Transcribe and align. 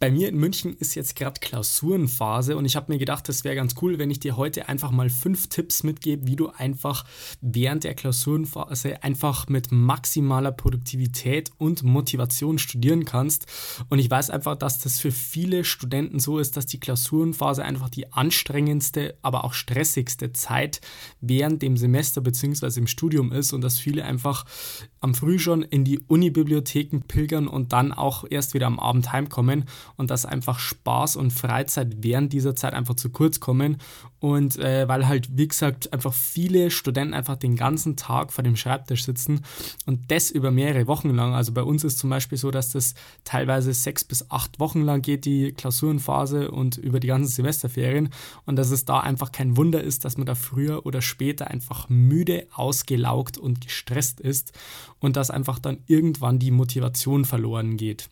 Bei 0.00 0.12
mir 0.12 0.28
in 0.28 0.36
München 0.36 0.76
ist 0.76 0.94
jetzt 0.94 1.16
gerade 1.16 1.40
Klausurenphase 1.40 2.56
und 2.56 2.64
ich 2.64 2.76
habe 2.76 2.92
mir 2.92 2.98
gedacht, 2.98 3.28
es 3.28 3.42
wäre 3.42 3.56
ganz 3.56 3.74
cool, 3.82 3.98
wenn 3.98 4.12
ich 4.12 4.20
dir 4.20 4.36
heute 4.36 4.68
einfach 4.68 4.92
mal 4.92 5.10
fünf 5.10 5.48
Tipps 5.48 5.82
mitgebe, 5.82 6.28
wie 6.28 6.36
du 6.36 6.50
einfach 6.50 7.04
während 7.40 7.82
der 7.82 7.94
Klausurenphase 7.94 9.02
einfach 9.02 9.48
mit 9.48 9.72
maximaler 9.72 10.52
Produktivität 10.52 11.50
und 11.58 11.82
Motivation 11.82 12.60
studieren 12.60 13.06
kannst. 13.06 13.46
Und 13.88 13.98
ich 13.98 14.08
weiß 14.08 14.30
einfach, 14.30 14.54
dass 14.54 14.78
das 14.78 15.00
für 15.00 15.10
viele 15.10 15.64
Studenten 15.64 16.20
so 16.20 16.38
ist, 16.38 16.56
dass 16.56 16.66
die 16.66 16.78
Klausurenphase 16.78 17.64
einfach 17.64 17.88
die 17.88 18.12
anstrengendste, 18.12 19.16
aber 19.22 19.44
auch 19.44 19.52
stressigste 19.52 20.32
Zeit 20.32 20.80
während 21.20 21.60
dem 21.60 21.76
Semester 21.76 22.20
bzw. 22.20 22.78
im 22.78 22.86
Studium 22.86 23.32
ist 23.32 23.52
und 23.52 23.62
dass 23.62 23.80
viele 23.80 24.04
einfach 24.04 24.44
am 25.00 25.16
Früh 25.16 25.40
schon 25.40 25.62
in 25.62 25.84
die 25.84 25.98
Unibibliotheken 25.98 27.00
pilgern 27.08 27.48
und 27.48 27.72
dann 27.72 27.92
auch 27.92 28.24
erst 28.28 28.54
wieder 28.54 28.68
am 28.68 28.78
Abend 28.78 29.12
heimkommen 29.12 29.64
und 29.96 30.10
dass 30.10 30.26
einfach 30.26 30.58
Spaß 30.58 31.16
und 31.16 31.32
Freizeit 31.32 31.96
während 32.00 32.32
dieser 32.32 32.54
Zeit 32.54 32.74
einfach 32.74 32.94
zu 32.94 33.10
kurz 33.10 33.40
kommen 33.40 33.78
und 34.20 34.58
äh, 34.58 34.88
weil 34.88 35.06
halt, 35.06 35.36
wie 35.36 35.46
gesagt, 35.46 35.92
einfach 35.92 36.12
viele 36.12 36.70
Studenten 36.70 37.14
einfach 37.14 37.36
den 37.36 37.56
ganzen 37.56 37.96
Tag 37.96 38.32
vor 38.32 38.42
dem 38.42 38.56
Schreibtisch 38.56 39.04
sitzen 39.04 39.42
und 39.86 40.10
das 40.10 40.30
über 40.30 40.50
mehrere 40.50 40.86
Wochen 40.86 41.10
lang. 41.10 41.34
Also 41.34 41.52
bei 41.52 41.62
uns 41.62 41.84
ist 41.84 41.98
zum 41.98 42.10
Beispiel 42.10 42.38
so, 42.38 42.50
dass 42.50 42.70
das 42.70 42.94
teilweise 43.24 43.72
sechs 43.72 44.04
bis 44.04 44.30
acht 44.30 44.58
Wochen 44.58 44.82
lang 44.82 45.02
geht, 45.02 45.24
die 45.24 45.52
Klausurenphase 45.52 46.50
und 46.50 46.76
über 46.76 47.00
die 47.00 47.08
ganzen 47.08 47.30
Semesterferien 47.30 48.10
und 48.44 48.56
dass 48.56 48.70
es 48.70 48.84
da 48.84 49.00
einfach 49.00 49.32
kein 49.32 49.56
Wunder 49.56 49.82
ist, 49.82 50.04
dass 50.04 50.16
man 50.16 50.26
da 50.26 50.34
früher 50.34 50.84
oder 50.84 51.00
später 51.00 51.48
einfach 51.48 51.88
müde, 51.88 52.46
ausgelaugt 52.52 53.38
und 53.38 53.60
gestresst 53.60 54.20
ist 54.20 54.52
und 54.98 55.16
dass 55.16 55.30
einfach 55.30 55.58
dann 55.58 55.78
irgendwann 55.86 56.38
die 56.38 56.50
Motivation 56.50 57.24
verloren 57.24 57.76
geht. 57.76 58.08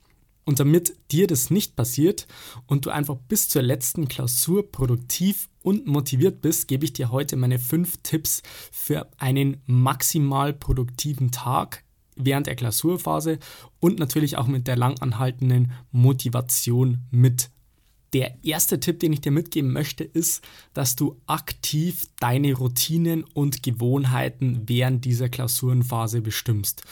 Und 0.47 0.61
damit 0.61 0.97
dir 1.11 1.27
das 1.27 1.51
nicht 1.51 1.75
passiert 1.75 2.29
und 2.67 2.87
du 2.87 2.91
einfach 2.91 3.17
bis 3.17 3.49
zur 3.49 3.63
letzten 3.63 4.07
Klausur 4.07 4.71
produktiv 4.71 5.49
und 5.63 5.87
motiviert 5.87 6.41
bist, 6.41 6.69
gebe 6.69 6.85
ich 6.85 6.93
dir 6.93 7.11
heute 7.11 7.37
meine 7.37 7.59
fünf 7.59 7.97
Tipps 8.05 8.43
für 8.71 9.11
einen 9.19 9.61
maximal 9.67 10.53
produktiven 10.53 11.33
Tag 11.33 11.83
während 12.15 12.47
der 12.47 12.55
Klausurphase 12.55 13.41
und 13.81 13.99
natürlich 13.99 14.37
auch 14.39 14.47
mit 14.47 14.69
der 14.69 14.77
langanhaltenden 14.77 15.73
Motivation 15.91 17.03
mit 17.11 17.51
der 18.17 18.43
erste 18.43 18.81
Tipp, 18.81 19.01
den 19.01 19.13
ich 19.13 19.21
dir 19.21 19.31
mitgeben 19.31 19.75
möchte, 19.75 20.03
ist, 20.03 20.43
dass 20.73 20.97
du 20.97 21.21
aktiv 21.27 22.07
deine 22.19 22.55
Routinen 22.55 23.25
und 23.35 23.63
Gewohnheiten 23.63 24.63
während 24.65 25.05
dieser 25.05 25.29
Klausurenphase 25.29 26.23
bestimmst. 26.23 26.83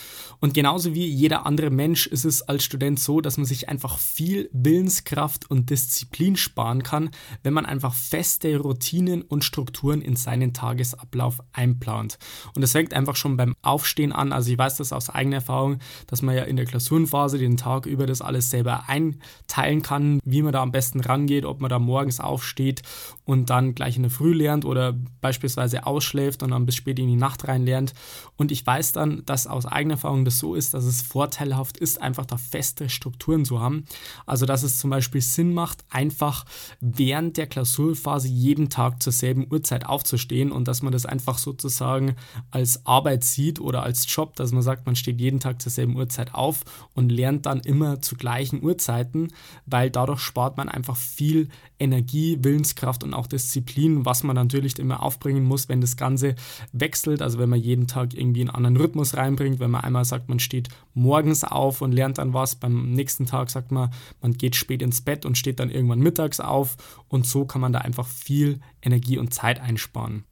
Und 0.41 0.53
genauso 0.53 0.95
wie 0.95 1.07
jeder 1.07 1.47
andere 1.47 1.71
Mensch 1.71 2.07
ist 2.07 2.27
es 2.27 2.43
als 2.43 2.65
Student 2.65 3.01
so, 3.01 3.23
dass 3.23 3.39
man 3.39 3.47
sich 3.47 3.71
einfach 3.71 3.99
viel 3.99 4.51
Willenskraft 4.53 5.51
und 5.51 5.71
Disziplin 5.71 6.37
sparen 6.37 6.83
kann, 6.83 7.09
wenn 7.43 7.55
man 7.55 7.65
einfach 7.65 7.95
feste 7.95 8.59
Routinen 8.59 9.23
und 9.23 9.45
Strukturen 9.45 10.03
in 10.03 10.17
seinen 10.17 10.53
Tagesablauf 10.53 11.41
einplant. 11.55 12.19
Und 12.55 12.61
das 12.61 12.73
fängt 12.73 12.93
einfach 12.93 13.17
schon 13.17 13.39
beim 13.39 13.55
Aufstehen 13.63 14.13
an. 14.13 14.31
Also 14.31 14.53
ich 14.53 14.59
weiß 14.59 14.77
das 14.77 14.93
aus 14.93 15.09
eigener 15.09 15.37
Erfahrung, 15.37 15.79
dass 16.07 16.21
man 16.21 16.37
ja 16.37 16.43
in 16.43 16.57
der 16.57 16.67
Klausurenphase 16.67 17.39
den 17.39 17.57
Tag 17.57 17.87
über 17.87 18.05
das 18.05 18.21
alles 18.21 18.51
selber 18.51 18.91
einteilen 18.91 19.81
kann, 19.81 20.21
wie 20.23 20.43
man 20.43 20.53
da 20.53 20.61
am 20.61 20.71
besten 20.71 21.01
ran 21.01 21.14
rangeht, 21.15 21.45
ob 21.45 21.61
man 21.61 21.71
da 21.71 21.79
morgens 21.79 22.21
aufsteht 22.21 22.83
und 23.25 23.51
dann 23.51 23.75
gleich 23.75 23.97
in 23.97 24.03
der 24.03 24.11
Früh 24.11 24.35
lernt 24.35 24.65
oder 24.65 24.95
beispielsweise 25.21 25.87
ausschläft 25.87 26.43
und 26.43 26.51
dann 26.51 26.67
bis 26.67 26.75
spät 26.75 26.99
in 26.99 27.09
die 27.09 27.17
Nacht 27.17 27.49
rein 27.49 27.65
lernt. 27.65 27.95
Und 28.37 28.53
ich 28.53 28.67
weiß 28.67 28.93
dann, 28.93 29.25
dass 29.25 29.47
aus 29.47 29.67
eigener 29.67 29.95
Erfahrung 29.95 30.25
das 30.25 30.39
so 30.39 30.55
ist, 30.55 30.75
dass 30.75 30.85
es 30.85 31.01
vorteilhaft 31.01 31.79
ist, 31.79 32.01
einfach 32.01 32.27
da 32.27 32.37
feste 32.37 32.89
Strukturen 32.89 33.45
zu 33.45 33.61
haben. 33.61 33.85
Also 34.27 34.45
dass 34.45 34.63
es 34.63 34.79
zum 34.79 34.91
Beispiel 34.91 35.23
Sinn 35.23 35.55
macht, 35.55 35.85
einfach 35.89 36.45
während 36.81 37.37
der 37.37 37.47
Klausurphase 37.47 38.29
jeden 38.29 38.69
Tag 38.69 39.03
zur 39.03 39.13
selben 39.13 39.47
Uhrzeit 39.51 39.87
aufzustehen 39.87 40.53
und 40.53 40.69
dass 40.69 40.83
man 40.83 40.93
das 40.93 41.07
einfach 41.07 41.39
sozusagen 41.39 42.17
als 42.51 42.85
Arbeit 42.85 43.25
sieht 43.25 43.59
oder 43.61 43.83
als 43.83 44.13
Job, 44.13 44.37
dass 44.37 44.53
man 44.53 44.63
sagt, 44.63 44.85
man 44.87 44.97
steht 44.97 45.21
jeden 45.21 45.41
Tag 45.41 45.63
zur 45.63 45.73
selben 45.73 45.97
Uhrzeit 45.97 46.35
auf 46.35 46.65
und 46.95 47.11
lernt 47.11 47.47
dann 47.47 47.61
immer 47.61 48.03
zu 48.03 48.17
gleichen 48.17 48.63
Uhrzeiten, 48.63 49.29
weil 49.65 49.91
dadurch 49.91 50.21
spart 50.21 50.57
man 50.57 50.69
einfach 50.69 50.97
viel 50.97 51.49
Energie, 51.79 52.39
Willenskraft 52.41 53.03
und 53.03 53.14
auch 53.15 53.27
Disziplin, 53.27 54.05
was 54.05 54.23
man 54.23 54.37
natürlich 54.37 54.79
immer 54.79 55.03
aufbringen 55.03 55.45
muss, 55.45 55.69
wenn 55.69 55.81
das 55.81 55.97
Ganze 55.97 56.35
wechselt. 56.73 57.23
Also 57.23 57.39
wenn 57.39 57.49
man 57.49 57.61
jeden 57.61 57.87
Tag 57.87 58.15
irgendwie 58.15 58.41
einen 58.41 58.51
anderen 58.51 58.77
Rhythmus 58.77 59.17
reinbringt, 59.17 59.61
wenn 59.61 59.71
man 59.71 59.83
einmal 59.83 60.05
sagt, 60.05 60.29
man 60.29 60.39
steht 60.39 60.69
morgens 60.95 61.45
auf 61.45 61.81
und 61.81 61.93
lernt 61.93 62.19
dann 62.19 62.35
was, 62.35 62.57
beim 62.57 62.93
nächsten 62.93 63.27
Tag 63.27 63.51
sagt 63.51 63.73
man, 63.73 63.91
man 64.21 64.35
geht 64.35 64.57
spät 64.57 64.83
ins 64.83 65.01
Bett 65.01 65.25
und 65.25 65.39
steht 65.39 65.61
dann 65.61 65.71
irgendwann 65.71 66.01
mittags 66.01 66.41
auf 66.41 66.77
und 67.09 67.27
so 67.27 67.45
kann 67.45 67.61
man 67.61 67.73
da 67.73 67.81
einfach 67.81 68.07
viel 68.07 68.61
Energie 68.83 69.19
und 69.19 69.33
Zeit 69.33 69.61
einsparen. 69.61 70.25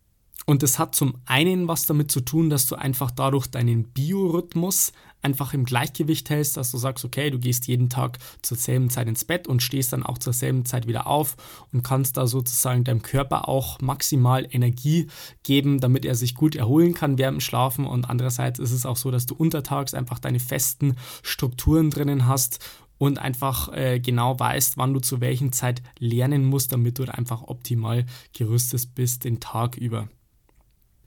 Und 0.44 0.62
es 0.62 0.78
hat 0.78 0.94
zum 0.94 1.14
einen 1.24 1.68
was 1.68 1.86
damit 1.86 2.10
zu 2.10 2.20
tun, 2.20 2.50
dass 2.50 2.66
du 2.66 2.74
einfach 2.74 3.10
dadurch 3.10 3.46
deinen 3.46 3.84
Biorhythmus 3.84 4.92
einfach 5.22 5.54
im 5.54 5.64
Gleichgewicht 5.64 6.28
hältst, 6.30 6.56
dass 6.56 6.70
du 6.70 6.78
sagst, 6.78 7.04
okay, 7.04 7.30
du 7.30 7.38
gehst 7.38 7.66
jeden 7.68 7.88
Tag 7.88 8.18
zur 8.42 8.56
selben 8.56 8.90
Zeit 8.90 9.08
ins 9.08 9.24
Bett 9.24 9.46
und 9.46 9.62
stehst 9.62 9.92
dann 9.92 10.02
auch 10.02 10.18
zur 10.18 10.32
selben 10.32 10.64
Zeit 10.64 10.86
wieder 10.86 11.06
auf 11.06 11.36
und 11.72 11.82
kannst 11.82 12.16
da 12.16 12.26
sozusagen 12.26 12.84
deinem 12.84 13.02
Körper 13.02 13.48
auch 13.48 13.80
maximal 13.80 14.46
Energie 14.50 15.06
geben, 15.42 15.80
damit 15.80 16.04
er 16.04 16.14
sich 16.14 16.34
gut 16.34 16.56
erholen 16.56 16.94
kann 16.94 17.18
während 17.18 17.36
dem 17.36 17.40
Schlafen. 17.40 17.86
Und 17.86 18.10
andererseits 18.10 18.58
ist 18.58 18.72
es 18.72 18.86
auch 18.86 18.96
so, 18.96 19.10
dass 19.10 19.26
du 19.26 19.34
untertags 19.34 19.94
einfach 19.94 20.18
deine 20.18 20.40
festen 20.40 20.96
Strukturen 21.22 21.90
drinnen 21.90 22.26
hast 22.26 22.58
und 22.98 23.18
einfach 23.18 23.72
äh, 23.72 23.98
genau 23.98 24.38
weißt, 24.38 24.76
wann 24.76 24.94
du 24.94 25.00
zu 25.00 25.20
welchen 25.20 25.52
Zeit 25.52 25.82
lernen 25.98 26.44
musst, 26.44 26.72
damit 26.72 26.98
du 26.98 27.04
einfach 27.04 27.42
optimal 27.42 28.06
gerüstet 28.32 28.94
bist 28.94 29.24
den 29.24 29.40
Tag 29.40 29.76
über. 29.76 30.08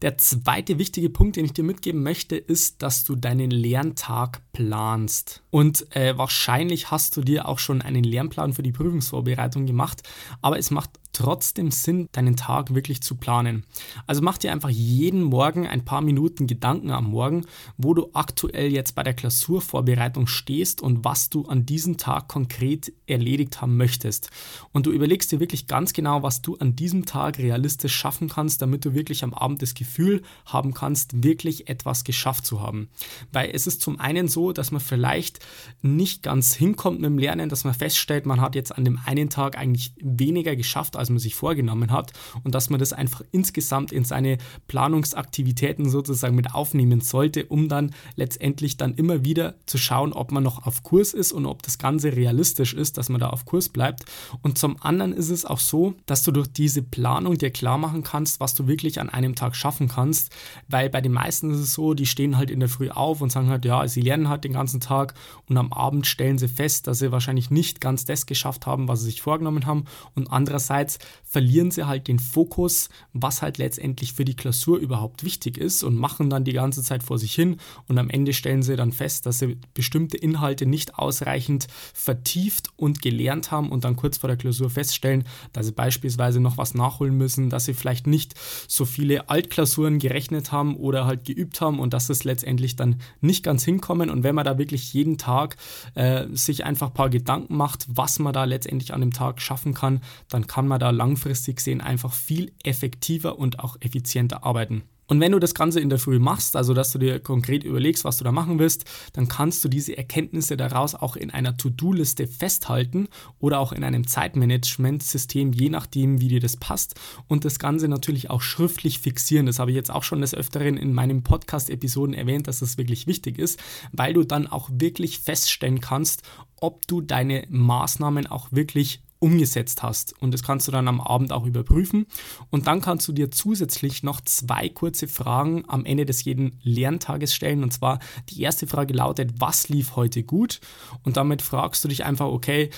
Der 0.01 0.17
zweite 0.17 0.77
wichtige 0.77 1.09
Punkt, 1.09 1.37
den 1.37 1.45
ich 1.45 1.53
dir 1.53 1.63
mitgeben 1.63 2.03
möchte, 2.03 2.35
ist, 2.35 2.83
dass 2.83 3.05
du 3.05 3.15
deinen 3.15 3.49
Lerntag 3.49 4.41
planst. 4.51 5.41
Und 5.51 5.95
äh, 5.95 6.17
wahrscheinlich 6.17 6.91
hast 6.91 7.15
du 7.15 7.21
dir 7.21 7.47
auch 7.47 7.59
schon 7.59 7.81
einen 7.81 8.03
Lernplan 8.03 8.53
für 8.53 8.63
die 8.63 8.73
Prüfungsvorbereitung 8.73 9.65
gemacht, 9.65 10.03
aber 10.41 10.59
es 10.59 10.69
macht 10.69 10.91
trotzdem 11.15 11.71
Sinn, 11.71 12.09
deinen 12.11 12.35
Tag 12.35 12.75
wirklich 12.75 13.01
zu 13.01 13.15
planen. 13.15 13.63
Also 14.05 14.21
mach 14.21 14.37
dir 14.37 14.51
einfach 14.51 14.69
jeden 14.69 15.23
Morgen 15.23 15.65
ein 15.65 15.85
paar 15.85 16.01
Minuten 16.01 16.45
Gedanken 16.45 16.91
am 16.91 17.05
Morgen, 17.05 17.45
wo 17.77 17.93
du 17.93 18.09
aktuell 18.13 18.71
jetzt 18.71 18.95
bei 18.95 19.03
der 19.03 19.13
Klausurvorbereitung 19.13 20.27
stehst 20.27 20.81
und 20.81 21.05
was 21.05 21.29
du 21.29 21.45
an 21.45 21.65
diesem 21.65 21.97
Tag 21.97 22.27
konkret 22.27 22.91
erledigt 23.07 23.61
haben 23.61 23.77
möchtest. 23.77 24.29
Und 24.73 24.85
du 24.85 24.91
überlegst 24.91 25.31
dir 25.31 25.39
wirklich 25.39 25.67
ganz 25.67 25.93
genau, 25.93 26.21
was 26.21 26.41
du 26.41 26.55
an 26.57 26.75
diesem 26.75 27.05
Tag 27.05 27.39
realistisch 27.39 27.95
schaffen 27.95 28.29
kannst, 28.29 28.61
damit 28.61 28.83
du 28.85 28.93
wirklich 28.93 29.23
am 29.23 29.33
Abend 29.33 29.61
das 29.61 29.73
Gefühl 29.73 30.21
haben 30.45 30.73
kannst, 30.73 31.23
wirklich 31.23 31.69
etwas 31.69 32.03
geschafft 32.03 32.45
zu 32.45 32.61
haben. 32.61 32.89
Weil 33.31 33.51
es 33.53 33.67
ist 33.67 33.81
zum 33.81 33.99
einen 33.99 34.27
so, 34.27 34.51
dass 34.51 34.71
man 34.71 34.81
vielleicht 34.81 35.39
nicht 35.81 36.23
ganz 36.23 36.53
hinkommt 36.53 36.99
mit 36.99 37.09
dem 37.09 37.17
Lernen, 37.17 37.49
dass 37.49 37.63
man 37.63 37.73
feststellt, 37.73 38.25
man 38.25 38.41
hat 38.41 38.55
jetzt 38.55 38.75
an 38.75 38.83
dem 38.83 38.99
einen 39.05 39.29
Tag 39.29 39.57
eigentlich 39.57 39.93
weniger 40.01 40.55
geschafft, 40.55 40.95
als 40.95 41.04
als 41.05 41.11
man 41.11 41.19
sich 41.19 41.35
vorgenommen 41.35 41.91
hat 41.91 42.13
und 42.43 42.55
dass 42.55 42.71
man 42.71 42.79
das 42.79 42.91
einfach 42.91 43.21
insgesamt 43.31 43.91
in 43.91 44.03
seine 44.03 44.39
Planungsaktivitäten 44.67 45.87
sozusagen 45.87 46.35
mit 46.35 46.55
aufnehmen 46.55 47.01
sollte, 47.01 47.45
um 47.45 47.69
dann 47.69 47.91
letztendlich 48.15 48.77
dann 48.77 48.95
immer 48.95 49.23
wieder 49.23 49.53
zu 49.67 49.77
schauen, 49.77 50.13
ob 50.13 50.31
man 50.31 50.41
noch 50.41 50.65
auf 50.65 50.81
Kurs 50.81 51.13
ist 51.13 51.31
und 51.31 51.45
ob 51.45 51.61
das 51.61 51.77
Ganze 51.77 52.15
realistisch 52.15 52.73
ist, 52.73 52.97
dass 52.97 53.09
man 53.09 53.21
da 53.21 53.29
auf 53.29 53.45
Kurs 53.45 53.69
bleibt. 53.69 54.05
Und 54.41 54.57
zum 54.57 54.81
anderen 54.81 55.13
ist 55.13 55.29
es 55.29 55.45
auch 55.45 55.59
so, 55.59 55.93
dass 56.07 56.23
du 56.23 56.31
durch 56.31 56.47
diese 56.47 56.81
Planung 56.81 57.37
dir 57.37 57.51
klar 57.51 57.77
machen 57.77 58.01
kannst, 58.01 58.39
was 58.39 58.55
du 58.55 58.67
wirklich 58.67 58.99
an 58.99 59.09
einem 59.09 59.35
Tag 59.35 59.55
schaffen 59.55 59.87
kannst, 59.87 60.31
weil 60.67 60.89
bei 60.89 61.01
den 61.01 61.11
meisten 61.11 61.51
ist 61.51 61.59
es 61.59 61.73
so, 61.73 61.93
die 61.93 62.07
stehen 62.07 62.37
halt 62.37 62.49
in 62.49 62.59
der 62.59 62.69
Früh 62.69 62.89
auf 62.89 63.21
und 63.21 63.31
sagen 63.31 63.49
halt, 63.49 63.63
ja, 63.65 63.87
sie 63.87 64.01
lernen 64.01 64.27
halt 64.27 64.43
den 64.43 64.53
ganzen 64.53 64.79
Tag 64.79 65.13
und 65.47 65.57
am 65.57 65.71
Abend 65.71 66.07
stellen 66.07 66.39
sie 66.39 66.47
fest, 66.47 66.87
dass 66.87 66.99
sie 66.99 67.11
wahrscheinlich 67.11 67.51
nicht 67.51 67.79
ganz 67.79 68.05
das 68.05 68.25
geschafft 68.25 68.65
haben, 68.65 68.87
was 68.87 69.01
sie 69.01 69.05
sich 69.05 69.21
vorgenommen 69.21 69.67
haben 69.67 69.85
und 70.15 70.31
andererseits 70.31 70.94
Oftmals 70.95 70.99
verlieren 71.35 71.69
sie 71.69 71.85
halt 71.85 72.07
den 72.07 72.17
Fokus, 72.17 72.87
was 73.11 73.41
halt 73.41 73.57
letztendlich 73.57 74.13
für 74.13 74.23
die 74.23 74.37
Klausur 74.37 74.77
überhaupt 74.77 75.25
wichtig 75.25 75.57
ist 75.57 75.83
und 75.83 75.97
machen 75.97 76.29
dann 76.29 76.45
die 76.45 76.53
ganze 76.53 76.81
Zeit 76.81 77.03
vor 77.03 77.17
sich 77.17 77.35
hin 77.35 77.57
und 77.89 77.97
am 77.97 78.09
Ende 78.09 78.31
stellen 78.31 78.63
sie 78.63 78.77
dann 78.77 78.93
fest, 78.93 79.25
dass 79.25 79.39
sie 79.39 79.57
bestimmte 79.73 80.15
Inhalte 80.15 80.65
nicht 80.65 80.97
ausreichend 80.97 81.67
vertieft 81.93 82.69
und 82.77 83.01
gelernt 83.01 83.51
haben 83.51 83.69
und 83.69 83.83
dann 83.83 83.97
kurz 83.97 84.17
vor 84.17 84.29
der 84.29 84.37
Klausur 84.37 84.69
feststellen, 84.69 85.25
dass 85.51 85.65
sie 85.65 85.73
beispielsweise 85.73 86.39
noch 86.39 86.57
was 86.57 86.73
nachholen 86.73 87.17
müssen, 87.17 87.49
dass 87.49 87.65
sie 87.65 87.73
vielleicht 87.73 88.07
nicht 88.07 88.35
so 88.69 88.85
viele 88.85 89.29
Altklausuren 89.29 89.99
gerechnet 89.99 90.53
haben 90.53 90.77
oder 90.77 91.05
halt 91.05 91.25
geübt 91.25 91.59
haben 91.59 91.79
und 91.79 91.93
dass 91.93 92.09
es 92.09 92.23
letztendlich 92.23 92.77
dann 92.77 93.01
nicht 93.19 93.43
ganz 93.43 93.65
hinkommen. 93.65 94.09
Und 94.09 94.23
wenn 94.23 94.35
man 94.35 94.45
da 94.45 94.57
wirklich 94.57 94.93
jeden 94.93 95.17
Tag 95.17 95.57
äh, 95.95 96.27
sich 96.31 96.63
einfach 96.63 96.87
ein 96.87 96.93
paar 96.93 97.09
Gedanken 97.09 97.57
macht, 97.57 97.85
was 97.89 98.19
man 98.19 98.31
da 98.31 98.45
letztendlich 98.45 98.93
an 98.93 99.01
dem 99.01 99.11
Tag 99.11 99.41
schaffen 99.41 99.73
kann, 99.73 99.99
dann 100.29 100.47
kann 100.47 100.65
man 100.65 100.79
da 100.79 100.84
langfristig 100.91 101.59
sehen 101.59 101.81
einfach 101.81 102.13
viel 102.13 102.53
effektiver 102.63 103.37
und 103.39 103.59
auch 103.59 103.77
effizienter 103.81 104.43
arbeiten. 104.43 104.83
Und 105.07 105.19
wenn 105.19 105.33
du 105.33 105.39
das 105.39 105.53
Ganze 105.53 105.79
in 105.79 105.89
der 105.89 105.99
Früh 105.99 106.17
machst, 106.17 106.55
also 106.55 106.73
dass 106.73 106.91
du 106.91 106.97
dir 106.97 107.19
konkret 107.19 107.63
überlegst, 107.63 108.05
was 108.05 108.17
du 108.17 108.23
da 108.23 108.31
machen 108.31 108.57
willst, 108.57 108.85
dann 109.13 109.27
kannst 109.27 109.63
du 109.63 109.69
diese 109.69 109.95
Erkenntnisse 109.95 110.57
daraus 110.57 110.95
auch 110.95 111.15
in 111.15 111.29
einer 111.29 111.57
To-Do-Liste 111.57 112.25
festhalten 112.25 113.07
oder 113.37 113.59
auch 113.59 113.71
in 113.71 113.83
einem 113.83 114.07
Zeitmanagement-System, 114.07 115.53
je 115.53 115.69
nachdem, 115.69 116.21
wie 116.21 116.29
dir 116.29 116.39
das 116.39 116.57
passt. 116.57 116.95
Und 117.27 117.45
das 117.45 117.59
Ganze 117.59 117.87
natürlich 117.87 118.31
auch 118.31 118.41
schriftlich 118.41 118.99
fixieren. 118.99 119.45
Das 119.45 119.59
habe 119.59 119.69
ich 119.71 119.75
jetzt 119.75 119.91
auch 119.91 120.03
schon 120.03 120.21
des 120.21 120.33
Öfteren 120.33 120.75
in 120.75 120.93
meinen 120.93 121.21
Podcast-Episoden 121.21 122.15
erwähnt, 122.15 122.47
dass 122.47 122.59
das 122.59 122.79
wirklich 122.79 123.05
wichtig 123.05 123.37
ist, 123.37 123.59
weil 123.91 124.13
du 124.13 124.23
dann 124.23 124.47
auch 124.47 124.69
wirklich 124.73 125.19
feststellen 125.19 125.81
kannst, 125.81 126.23
ob 126.59 126.87
du 126.87 127.01
deine 127.01 127.45
Maßnahmen 127.49 128.25
auch 128.25 128.51
wirklich 128.51 129.03
umgesetzt 129.25 129.81
hast. 129.81 130.13
Und 130.21 130.35
das 130.35 130.43
kannst 130.43 130.67
du 130.67 130.71
dann 130.71 130.87
am 130.87 131.01
Abend 131.01 131.33
auch 131.33 131.47
überprüfen. 131.47 132.05
Und 132.51 132.67
dann 132.67 132.79
kannst 132.79 133.07
du 133.07 133.11
dir 133.11 133.31
zusätzlich 133.31 134.03
noch 134.03 134.21
zwei 134.21 134.69
kurze 134.69 135.07
Fragen 135.07 135.63
am 135.67 135.83
Ende 135.83 136.05
des 136.05 136.23
jeden 136.25 136.59
Lerntages 136.61 137.33
stellen. 137.33 137.63
Und 137.63 137.73
zwar 137.73 137.97
die 138.29 138.43
erste 138.43 138.67
Frage 138.67 138.93
lautet, 138.93 139.41
was 139.41 139.67
lief 139.67 139.95
heute 139.95 140.21
gut? 140.21 140.61
Und 141.01 141.17
damit 141.17 141.41
fragst 141.41 141.83
du 141.83 141.87
dich 141.87 142.05
einfach, 142.05 142.27
okay, 142.27 142.69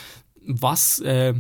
was 0.48 1.00
äh, 1.00 1.34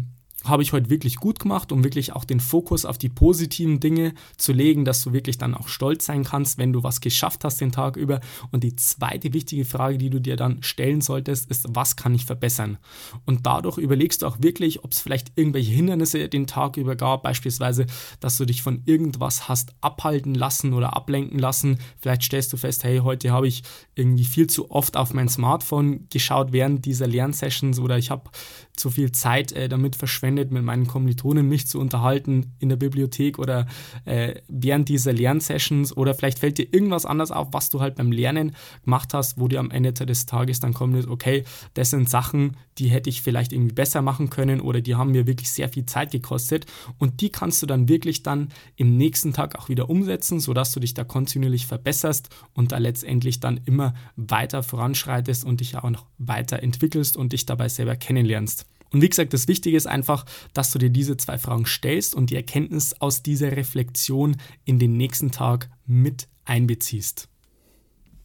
habe 0.43 0.63
ich 0.63 0.71
heute 0.71 0.89
wirklich 0.89 1.15
gut 1.15 1.39
gemacht, 1.39 1.71
um 1.71 1.83
wirklich 1.83 2.13
auch 2.13 2.23
den 2.23 2.39
Fokus 2.39 2.85
auf 2.85 2.97
die 2.97 3.09
positiven 3.09 3.79
Dinge 3.79 4.13
zu 4.37 4.53
legen, 4.53 4.85
dass 4.85 5.01
du 5.01 5.11
wirklich 5.11 5.37
dann 5.37 5.53
auch 5.53 5.67
stolz 5.67 6.05
sein 6.05 6.23
kannst, 6.23 6.57
wenn 6.57 6.73
du 6.73 6.83
was 6.83 7.01
geschafft 7.01 7.43
hast 7.43 7.59
den 7.59 7.71
Tag 7.71 7.97
über. 7.97 8.19
Und 8.51 8.63
die 8.63 8.75
zweite 8.75 9.33
wichtige 9.33 9.65
Frage, 9.65 9.97
die 9.97 10.09
du 10.09 10.21
dir 10.21 10.35
dann 10.35 10.61
stellen 10.63 11.01
solltest, 11.01 11.49
ist, 11.49 11.65
was 11.69 11.95
kann 11.95 12.13
ich 12.13 12.25
verbessern? 12.25 12.77
Und 13.25 13.45
dadurch 13.45 13.77
überlegst 13.77 14.21
du 14.21 14.27
auch 14.27 14.37
wirklich, 14.39 14.83
ob 14.83 14.91
es 14.91 14.99
vielleicht 14.99 15.31
irgendwelche 15.35 15.71
Hindernisse 15.71 16.29
den 16.29 16.47
Tag 16.47 16.77
über 16.77 16.95
gab, 16.95 17.23
beispielsweise, 17.23 17.85
dass 18.19 18.37
du 18.37 18.45
dich 18.45 18.61
von 18.61 18.83
irgendwas 18.85 19.49
hast 19.49 19.73
abhalten 19.81 20.35
lassen 20.35 20.73
oder 20.73 20.95
ablenken 20.95 21.39
lassen. 21.39 21.79
Vielleicht 21.99 22.23
stellst 22.23 22.53
du 22.53 22.57
fest, 22.57 22.83
hey, 22.83 22.99
heute 22.99 23.31
habe 23.31 23.47
ich 23.47 23.63
irgendwie 23.95 24.25
viel 24.25 24.47
zu 24.47 24.71
oft 24.71 24.95
auf 24.97 25.13
mein 25.13 25.29
Smartphone 25.29 26.07
geschaut 26.09 26.51
während 26.51 26.85
dieser 26.85 27.07
Lernsessions 27.07 27.79
oder 27.79 27.97
ich 27.97 28.11
habe 28.11 28.29
zu 28.77 28.89
viel 28.89 29.11
Zeit 29.11 29.51
äh, 29.51 29.67
damit 29.67 29.95
verschwendet, 29.95 30.36
mit 30.45 30.63
meinen 30.63 30.87
Kommilitonen 30.87 31.47
mich 31.47 31.67
zu 31.67 31.79
unterhalten 31.79 32.53
in 32.59 32.69
der 32.69 32.75
Bibliothek 32.75 33.39
oder 33.39 33.67
äh, 34.05 34.35
während 34.47 34.89
dieser 34.89 35.13
Lernsessions 35.13 35.95
oder 35.95 36.13
vielleicht 36.13 36.39
fällt 36.39 36.57
dir 36.57 36.71
irgendwas 36.71 37.05
anderes 37.05 37.31
auf, 37.31 37.49
was 37.51 37.69
du 37.69 37.81
halt 37.81 37.95
beim 37.95 38.11
Lernen 38.11 38.55
gemacht 38.83 39.13
hast, 39.13 39.39
wo 39.39 39.47
dir 39.47 39.59
am 39.59 39.71
Ende 39.71 39.93
des 39.93 40.25
Tages 40.25 40.59
dann 40.59 40.73
kommt, 40.73 41.07
okay, 41.07 41.43
das 41.73 41.89
sind 41.89 42.09
Sachen, 42.09 42.57
die 42.77 42.89
hätte 42.89 43.09
ich 43.09 43.21
vielleicht 43.21 43.53
irgendwie 43.53 43.73
besser 43.73 44.01
machen 44.01 44.29
können 44.29 44.61
oder 44.61 44.81
die 44.81 44.95
haben 44.95 45.11
mir 45.11 45.27
wirklich 45.27 45.51
sehr 45.51 45.69
viel 45.69 45.85
Zeit 45.85 46.11
gekostet 46.11 46.65
und 46.97 47.21
die 47.21 47.29
kannst 47.29 47.61
du 47.61 47.65
dann 47.65 47.89
wirklich 47.89 48.23
dann 48.23 48.49
im 48.75 48.97
nächsten 48.97 49.33
Tag 49.33 49.57
auch 49.57 49.69
wieder 49.69 49.89
umsetzen, 49.89 50.39
sodass 50.39 50.71
du 50.71 50.79
dich 50.79 50.93
da 50.93 51.03
kontinuierlich 51.03 51.65
verbesserst 51.65 52.29
und 52.53 52.71
da 52.71 52.77
letztendlich 52.77 53.39
dann 53.39 53.59
immer 53.65 53.93
weiter 54.15 54.63
voranschreitest 54.63 55.45
und 55.45 55.59
dich 55.61 55.77
auch 55.77 55.89
noch 55.89 56.05
weiter 56.17 56.61
entwickelst 56.61 57.17
und 57.17 57.33
dich 57.33 57.45
dabei 57.45 57.69
selber 57.69 57.95
kennenlernst. 57.95 58.65
Und 58.91 59.01
wie 59.01 59.09
gesagt, 59.09 59.33
das 59.33 59.47
Wichtige 59.47 59.77
ist 59.77 59.87
einfach, 59.87 60.25
dass 60.53 60.71
du 60.71 60.79
dir 60.79 60.89
diese 60.89 61.17
zwei 61.17 61.37
Fragen 61.37 61.65
stellst 61.65 62.15
und 62.15 62.29
die 62.29 62.35
Erkenntnis 62.35 62.93
aus 63.01 63.23
dieser 63.23 63.55
Reflexion 63.55 64.37
in 64.65 64.79
den 64.79 64.97
nächsten 64.97 65.31
Tag 65.31 65.69
mit 65.85 66.27
einbeziehst. 66.45 67.27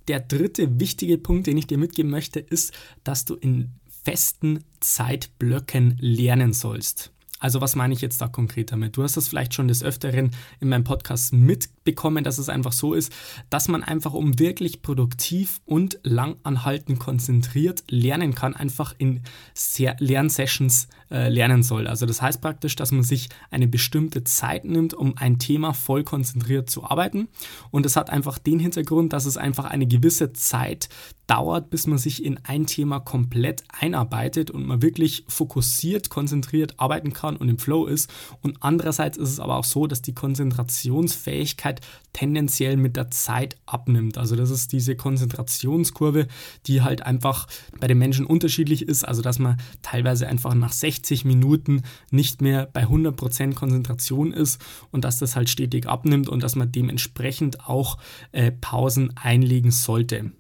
Der 0.09 0.21
dritte 0.21 0.81
wichtige 0.81 1.19
Punkt, 1.19 1.47
den 1.47 1.57
ich 1.57 1.67
dir 1.67 1.79
mitgeben 1.79 2.11
möchte, 2.11 2.41
ist, 2.41 2.73
dass 3.05 3.25
du 3.25 3.35
in 3.35 3.71
festen 4.05 4.65
Zeitblöcken 4.81 5.97
lernen 6.01 6.53
sollst. 6.53 7.13
Also 7.39 7.61
was 7.61 7.75
meine 7.75 7.93
ich 7.93 8.01
jetzt 8.01 8.21
da 8.21 8.29
konkret 8.29 8.71
damit? 8.71 8.97
Du 8.97 9.03
hast 9.03 9.17
das 9.17 9.27
vielleicht 9.27 9.55
schon 9.55 9.67
des 9.67 9.83
Öfteren 9.83 10.31
in 10.61 10.69
meinem 10.69 10.85
Podcast 10.85 11.33
mitbekommen, 11.33 11.82
dass 11.85 12.39
es 12.39 12.49
einfach 12.49 12.73
so 12.73 12.95
ist, 12.95 13.13
dass 13.51 13.69
man 13.69 13.83
einfach 13.83 14.13
um 14.13 14.39
wirklich 14.39 14.83
produktiv 14.83 15.61
und 15.65 15.99
langanhaltend 16.03 16.99
konzentriert 16.99 17.85
lernen 17.89 18.35
kann, 18.35 18.55
einfach 18.55 18.95
in 18.99 19.23
sehr 19.55 19.97
Lernsessions 19.99 20.89
äh, 21.11 21.29
lernen 21.29 21.63
soll. 21.63 21.87
Also 21.87 22.07
das 22.07 22.23
heißt 22.23 22.41
praktisch, 22.41 22.77
dass 22.77 22.93
man 22.93 23.03
sich 23.03 23.29
eine 23.51 23.69
bestimmte 23.69 24.25
Zeit 24.25 24.65
nimmt, 24.65 24.95
um 24.95 25.17
ein 25.17 25.39
Thema 25.39 25.73
voll 25.73 26.05
konzentriert 26.05 26.71
zu 26.71 26.85
arbeiten. 26.85 27.29
Und 27.71 27.87
es 27.87 27.97
hat 27.97 28.11
einfach 28.11 28.39
den 28.39 28.59
Hintergrund, 28.59 29.13
dass 29.13 29.27
es 29.27 29.37
einfach 29.37 29.65
eine 29.65 29.87
gewisse 29.87 30.33
Zeit 30.33 30.89
dauert, 31.27 31.71
bis 31.71 31.87
man 31.87 31.99
sich 31.99 32.25
in 32.25 32.39
ein 32.45 32.67
Thema 32.67 33.01
komplett 33.01 33.65
einarbeitet 33.81 34.51
und 34.51 34.67
man 34.67 34.83
wirklich 34.83 35.25
fokussiert, 35.29 36.11
konzentriert 36.11 36.75
arbeiten 36.79 37.15
kann 37.15 37.37
und 37.37 37.49
im 37.49 37.59
Flow 37.59 37.87
ist. 37.87 38.13
Und 38.43 38.59
andererseits 38.61 39.17
ist 39.17 39.31
es 39.31 39.41
aber 39.41 39.57
auch 39.57 39.65
so, 39.65 39.87
dass 39.87 40.03
die 40.03 40.15
Konzentrationsfähigkeit 40.15 41.72
tendenziell 42.13 42.77
mit 42.77 42.97
der 42.97 43.11
Zeit 43.11 43.57
abnimmt. 43.67 44.19
Also 44.19 44.37
das 44.37 44.51
ist 44.51 44.73
diese 44.73 44.97
Konzentrationskurve, 44.97 46.27
die 46.67 46.83
halt 46.83 47.07
einfach 47.07 47.47
bei 47.81 47.87
den 47.87 47.99
Menschen 47.99 48.27
unterschiedlich 48.27 48.83
ist. 48.83 49.05
Also 49.05 49.23
dass 49.23 49.39
man 49.39 49.59
teilweise 49.83 50.29
einfach 50.29 50.55
nach 50.55 50.73
60 50.73 51.25
Minuten 51.25 51.83
nicht 52.11 52.43
mehr 52.43 52.69
bei 52.73 52.85
100% 52.85 53.55
Konzentration 53.55 54.33
ist 54.33 54.61
und 54.91 55.05
dass 55.05 55.19
das 55.19 55.37
halt 55.37 55.49
stetig 55.49 55.87
abnimmt 55.87 56.29
und 56.29 56.43
dass 56.43 56.57
man 56.57 56.71
dementsprechend 56.71 57.67
auch 57.69 57.99
äh, 58.33 58.53
Pausen 58.53 59.17
einlegen 59.17 59.71
sollte. 59.71 60.33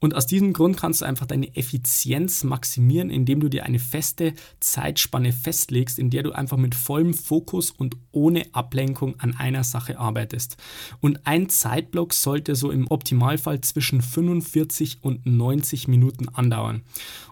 Und 0.00 0.14
aus 0.14 0.26
diesem 0.26 0.52
Grund 0.52 0.76
kannst 0.76 1.00
du 1.00 1.04
einfach 1.04 1.26
deine 1.26 1.54
Effizienz 1.56 2.44
maximieren, 2.44 3.10
indem 3.10 3.40
du 3.40 3.48
dir 3.48 3.64
eine 3.64 3.78
feste 3.78 4.34
Zeitspanne 4.60 5.32
festlegst, 5.32 5.98
in 5.98 6.10
der 6.10 6.22
du 6.22 6.32
einfach 6.32 6.56
mit 6.56 6.74
vollem 6.74 7.14
Fokus 7.14 7.70
und 7.70 7.96
ohne 8.12 8.46
Ablenkung 8.52 9.18
an 9.18 9.36
einer 9.36 9.64
Sache 9.64 9.98
arbeitest. 9.98 10.56
Und 11.00 11.26
ein 11.26 11.48
Zeitblock 11.48 12.12
sollte 12.12 12.54
so 12.54 12.70
im 12.70 12.90
Optimalfall 12.90 13.60
zwischen 13.60 14.02
45 14.02 14.98
und 15.02 15.26
90 15.26 15.88
Minuten 15.88 16.28
andauern. 16.28 16.82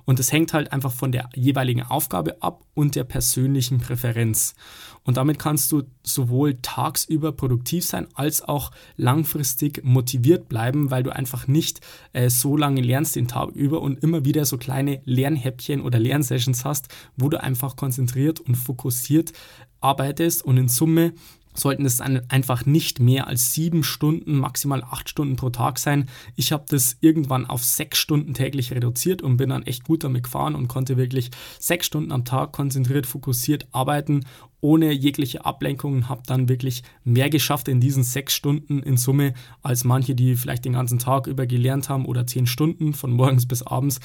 Und 0.07 0.21
es 0.21 0.33
hängt 0.33 0.55
halt 0.55 0.73
einfach 0.73 0.93
von 0.93 1.13
der 1.13 1.29
jeweiligen 1.35 1.83
Aufgabe 1.83 2.41
ab 2.41 2.65
und 2.75 2.95
der 2.95 3.05
persönlichen 3.05 3.79
Präferenz. 3.79 4.55
Und 5.03 5.17
damit 5.17 5.39
kannst 5.39 5.71
du 5.73 5.83
sowohl 6.05 6.59
tagsüber 6.63 7.33
produktiv 7.33 7.85
sein 7.85 8.07
als 8.15 8.41
auch 8.41 8.71
langfristig 8.97 9.85
motiviert 9.85 10.49
bleiben, 10.49 10.91
weil 10.91 11.03
du 11.03 11.15
einfach 11.15 11.49
nicht 11.49 11.81
äh, 12.13 12.31
so 12.31 12.57
lange 12.57 12.81
lernst 12.81 13.17
den 13.17 13.29
Tag 13.29 13.51
über 13.51 13.83
und 13.83 14.03
immer 14.03 14.25
wieder 14.25 14.45
so 14.45 14.59
kleine 14.59 15.03
Lernhäppchen 15.05 15.81
oder 15.81 15.99
Lernsessions 15.99 16.65
hast, 16.65 16.89
wo 17.17 17.29
du 17.29 17.43
einfach 17.43 17.75
konzentriert 17.77 18.41
und 18.41 18.55
fokussiert 18.55 19.33
arbeitest 19.81 20.45
und 20.45 20.57
in 20.57 20.69
Summe 20.69 21.15
sollten 21.57 21.85
es 21.85 22.01
einfach 22.01 22.67
nicht 22.67 23.01
mehr 23.01 23.27
als 23.27 23.53
sieben 23.53 23.83
Stunden, 23.83 24.39
maximal 24.39 24.83
acht 24.83 25.09
Stunden 25.09 25.37
pro 25.37 25.51
Tag 25.51 25.79
sein. 25.79 26.09
Ich 26.37 26.53
habe 26.53 26.65
das 26.69 26.97
irgendwann 27.01 27.47
auf 27.47 27.65
sechs 27.65 27.99
Stunden 27.99 28.35
täglich 28.35 28.73
reduziert 28.73 29.23
und 29.23 29.37
bin 29.37 29.51
dann 29.51 29.65
echt 29.65 29.85
gut 29.85 30.05
damit 30.05 30.25
gefahren 30.25 30.55
und 30.55 30.69
konnte 30.69 30.97
wirklich 30.97 31.31
sechs 31.59 31.87
Stunden 31.87 32.13
am 32.13 32.25
Tag 32.25 32.53
konzentriert, 32.53 33.07
fokussiert 33.07 33.67
arbeiten 33.73 34.25
ohne 34.61 34.91
jegliche 34.93 35.45
Ablenkungen, 35.45 36.09
habe 36.09 36.23
dann 36.27 36.49
wirklich 36.49 36.83
mehr 37.05 37.31
geschafft 37.31 37.69
in 37.69 37.81
diesen 37.81 38.03
sechs 38.03 38.35
Stunden 38.35 38.83
in 38.83 38.97
Summe 38.97 39.35
als 39.63 39.85
manche, 39.85 40.15
die 40.15 40.35
vielleicht 40.35 40.65
den 40.65 40.73
ganzen 40.73 40.99
Tag 40.99 41.27
über 41.27 41.47
gelernt 41.47 41.89
haben 41.89 42.07
oder 42.07 42.27
zehn 42.27 42.47
Stunden 42.47 42.93
von 42.93 43.13
morgens 43.13 43.47
bis 43.47 43.63
abends. 43.63 44.01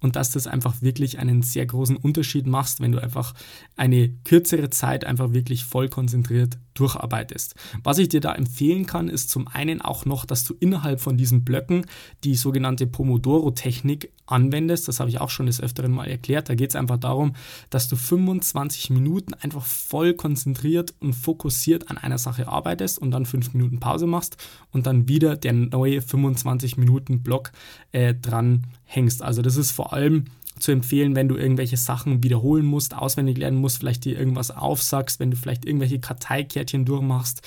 Und 0.00 0.16
dass 0.16 0.30
das 0.30 0.46
einfach 0.46 0.80
wirklich 0.80 1.18
einen 1.18 1.42
sehr 1.42 1.66
großen 1.66 1.96
Unterschied 1.96 2.46
machst, 2.46 2.80
wenn 2.80 2.92
du 2.92 3.02
einfach 3.02 3.34
eine 3.76 4.08
kürzere 4.24 4.70
Zeit 4.70 5.04
einfach 5.04 5.32
wirklich 5.32 5.64
voll 5.64 5.88
konzentriert 5.88 6.58
durcharbeitest. 6.78 7.54
Was 7.82 7.98
ich 7.98 8.08
dir 8.08 8.20
da 8.20 8.34
empfehlen 8.34 8.86
kann, 8.86 9.08
ist 9.08 9.30
zum 9.30 9.48
einen 9.48 9.80
auch 9.80 10.04
noch, 10.04 10.24
dass 10.24 10.44
du 10.44 10.54
innerhalb 10.58 11.00
von 11.00 11.16
diesen 11.16 11.44
Blöcken 11.44 11.86
die 12.24 12.34
sogenannte 12.34 12.86
Pomodoro-Technik 12.86 14.12
anwendest. 14.26 14.88
Das 14.88 15.00
habe 15.00 15.10
ich 15.10 15.20
auch 15.20 15.30
schon 15.30 15.46
des 15.46 15.60
Öfteren 15.60 15.92
mal 15.92 16.08
erklärt. 16.08 16.48
Da 16.48 16.54
geht 16.54 16.70
es 16.70 16.76
einfach 16.76 16.98
darum, 16.98 17.34
dass 17.70 17.88
du 17.88 17.96
25 17.96 18.90
Minuten 18.90 19.34
einfach 19.34 19.64
voll 19.64 20.14
konzentriert 20.14 20.94
und 21.00 21.14
fokussiert 21.14 21.90
an 21.90 21.98
einer 21.98 22.18
Sache 22.18 22.48
arbeitest 22.48 22.98
und 22.98 23.10
dann 23.10 23.26
5 23.26 23.54
Minuten 23.54 23.80
Pause 23.80 24.06
machst 24.06 24.36
und 24.72 24.86
dann 24.86 25.08
wieder 25.08 25.36
der 25.36 25.52
neue 25.52 26.00
25 26.00 26.76
Minuten 26.76 27.22
Block 27.22 27.52
äh, 27.92 28.14
dran 28.14 28.66
hängst. 28.84 29.22
Also 29.22 29.42
das 29.42 29.56
ist 29.56 29.70
vor 29.70 29.92
allem 29.92 30.24
zu 30.58 30.72
empfehlen, 30.72 31.14
wenn 31.14 31.28
du 31.28 31.36
irgendwelche 31.36 31.76
Sachen 31.76 32.22
wiederholen 32.22 32.64
musst, 32.64 32.94
auswendig 32.94 33.38
lernen 33.38 33.58
musst, 33.58 33.78
vielleicht 33.78 34.04
dir 34.04 34.18
irgendwas 34.18 34.50
aufsagst, 34.50 35.20
wenn 35.20 35.30
du 35.30 35.36
vielleicht 35.36 35.64
irgendwelche 35.64 36.00
Karteikärtchen 36.00 36.84
durchmachst, 36.84 37.42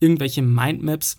irgendwelche 0.00 0.42
Mindmaps. 0.42 1.16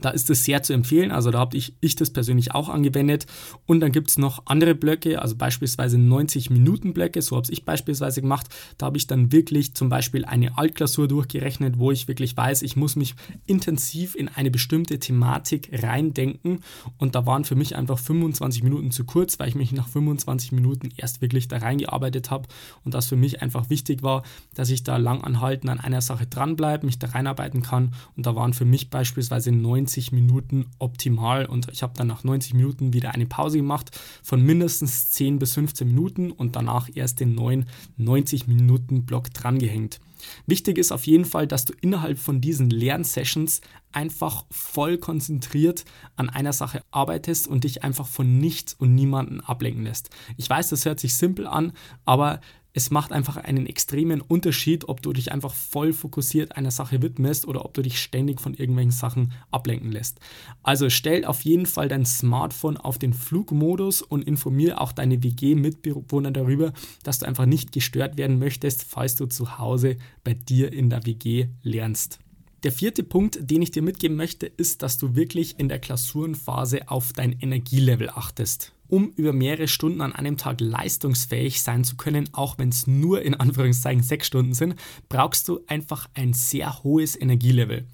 Da 0.00 0.10
ist 0.10 0.28
es 0.28 0.44
sehr 0.44 0.62
zu 0.62 0.72
empfehlen. 0.72 1.12
Also 1.12 1.30
da 1.30 1.38
habe 1.38 1.56
ich, 1.56 1.76
ich 1.80 1.94
das 1.94 2.10
persönlich 2.10 2.52
auch 2.52 2.68
angewendet. 2.68 3.26
Und 3.64 3.80
dann 3.80 3.92
gibt 3.92 4.10
es 4.10 4.18
noch 4.18 4.42
andere 4.46 4.74
Blöcke, 4.74 5.22
also 5.22 5.36
beispielsweise 5.36 5.96
90-Minuten-Blöcke. 5.96 7.22
So 7.22 7.36
habe 7.36 7.46
ich 7.50 7.64
beispielsweise 7.64 8.20
gemacht. 8.20 8.48
Da 8.76 8.86
habe 8.86 8.96
ich 8.96 9.06
dann 9.06 9.30
wirklich 9.30 9.74
zum 9.74 9.88
Beispiel 9.88 10.24
eine 10.24 10.58
Altklausur 10.58 11.06
durchgerechnet, 11.06 11.78
wo 11.78 11.92
ich 11.92 12.08
wirklich 12.08 12.36
weiß, 12.36 12.62
ich 12.62 12.76
muss 12.76 12.96
mich 12.96 13.14
intensiv 13.46 14.16
in 14.16 14.28
eine 14.28 14.50
bestimmte 14.50 14.98
Thematik 14.98 15.70
reindenken. 15.72 16.60
Und 16.98 17.14
da 17.14 17.24
waren 17.24 17.44
für 17.44 17.54
mich 17.54 17.76
einfach 17.76 17.98
25 17.98 18.64
Minuten 18.64 18.90
zu 18.90 19.04
kurz, 19.04 19.38
weil 19.38 19.48
ich 19.48 19.54
mich 19.54 19.72
nach 19.72 19.88
25 19.88 20.52
Minuten 20.52 20.88
erst 20.96 21.22
wirklich 21.22 21.46
da 21.46 21.58
reingearbeitet 21.58 22.30
habe. 22.32 22.48
Und 22.84 22.94
das 22.94 23.06
für 23.06 23.16
mich 23.16 23.42
einfach 23.42 23.70
wichtig 23.70 24.02
war, 24.02 24.24
dass 24.54 24.70
ich 24.70 24.82
da 24.82 24.96
lang 24.96 25.22
anhalten 25.22 25.68
an 25.68 25.78
einer 25.78 26.00
Sache 26.00 26.26
dranbleibe, 26.26 26.84
mich 26.84 26.98
da 26.98 27.08
reinarbeiten 27.08 27.62
kann. 27.62 27.94
Und 28.16 28.26
da 28.26 28.34
waren 28.34 28.54
für 28.54 28.64
mich 28.64 28.90
beispielsweise 28.90 29.52
90 29.52 29.83
90 29.84 30.12
Minuten 30.12 30.70
optimal 30.78 31.44
und 31.44 31.68
ich 31.70 31.82
habe 31.82 31.92
dann 31.94 32.06
nach 32.06 32.24
90 32.24 32.54
Minuten 32.54 32.94
wieder 32.94 33.12
eine 33.12 33.26
Pause 33.26 33.58
gemacht 33.58 33.90
von 34.22 34.42
mindestens 34.42 35.10
10 35.10 35.38
bis 35.38 35.52
15 35.54 35.86
Minuten 35.86 36.30
und 36.30 36.56
danach 36.56 36.88
erst 36.94 37.20
den 37.20 37.34
neuen 37.34 37.66
90 37.98 38.46
Minuten 38.46 39.04
Block 39.04 39.32
drangehängt. 39.34 40.00
Wichtig 40.46 40.78
ist 40.78 40.90
auf 40.90 41.06
jeden 41.06 41.26
Fall, 41.26 41.46
dass 41.46 41.66
du 41.66 41.74
innerhalb 41.82 42.18
von 42.18 42.40
diesen 42.40 42.70
Lernsessions 42.70 43.60
einfach 43.92 44.46
voll 44.50 44.96
konzentriert 44.96 45.84
an 46.16 46.30
einer 46.30 46.54
Sache 46.54 46.82
arbeitest 46.90 47.46
und 47.46 47.64
dich 47.64 47.84
einfach 47.84 48.08
von 48.08 48.38
nichts 48.38 48.72
und 48.72 48.94
niemanden 48.94 49.40
ablenken 49.40 49.84
lässt. 49.84 50.08
Ich 50.38 50.48
weiß, 50.48 50.70
das 50.70 50.86
hört 50.86 50.98
sich 50.98 51.14
simpel 51.14 51.46
an, 51.46 51.72
aber 52.06 52.40
es 52.76 52.90
macht 52.90 53.12
einfach 53.12 53.36
einen 53.36 53.66
extremen 53.66 54.20
Unterschied, 54.20 54.88
ob 54.88 55.00
du 55.00 55.12
dich 55.12 55.30
einfach 55.30 55.54
voll 55.54 55.92
fokussiert 55.92 56.56
einer 56.56 56.72
Sache 56.72 57.00
widmest 57.00 57.46
oder 57.46 57.64
ob 57.64 57.72
du 57.72 57.82
dich 57.82 58.00
ständig 58.00 58.40
von 58.40 58.52
irgendwelchen 58.52 58.90
Sachen 58.90 59.32
ablenken 59.52 59.92
lässt. 59.92 60.18
Also 60.64 60.90
stell 60.90 61.24
auf 61.24 61.42
jeden 61.42 61.66
Fall 61.66 61.86
dein 61.86 62.04
Smartphone 62.04 62.76
auf 62.76 62.98
den 62.98 63.14
Flugmodus 63.14 64.02
und 64.02 64.26
informiere 64.26 64.80
auch 64.80 64.90
deine 64.90 65.22
WG-Mitbewohner 65.22 66.32
darüber, 66.32 66.72
dass 67.04 67.20
du 67.20 67.26
einfach 67.26 67.46
nicht 67.46 67.70
gestört 67.70 68.16
werden 68.16 68.40
möchtest, 68.40 68.82
falls 68.82 69.14
du 69.14 69.26
zu 69.26 69.56
Hause 69.58 69.96
bei 70.24 70.34
dir 70.34 70.72
in 70.72 70.90
der 70.90 71.06
WG 71.06 71.46
lernst. 71.62 72.18
Der 72.64 72.72
vierte 72.72 73.04
Punkt, 73.04 73.38
den 73.40 73.62
ich 73.62 73.70
dir 73.70 73.82
mitgeben 73.82 74.16
möchte, 74.16 74.46
ist, 74.46 74.82
dass 74.82 74.98
du 74.98 75.14
wirklich 75.14 75.60
in 75.60 75.68
der 75.68 75.78
Klausurenphase 75.78 76.88
auf 76.88 77.12
dein 77.12 77.38
Energielevel 77.38 78.10
achtest 78.10 78.73
um 78.88 79.10
über 79.16 79.32
mehrere 79.32 79.68
Stunden 79.68 80.00
an 80.00 80.12
einem 80.12 80.36
Tag 80.36 80.60
leistungsfähig 80.60 81.62
sein 81.62 81.84
zu 81.84 81.96
können, 81.96 82.28
auch 82.32 82.58
wenn 82.58 82.68
es 82.68 82.86
nur 82.86 83.22
in 83.22 83.34
Anführungszeichen 83.34 84.02
sechs 84.02 84.26
Stunden 84.26 84.54
sind, 84.54 84.76
brauchst 85.08 85.48
du 85.48 85.60
einfach 85.66 86.08
ein 86.14 86.32
sehr 86.32 86.82
hohes 86.82 87.20
Energielevel. 87.20 87.86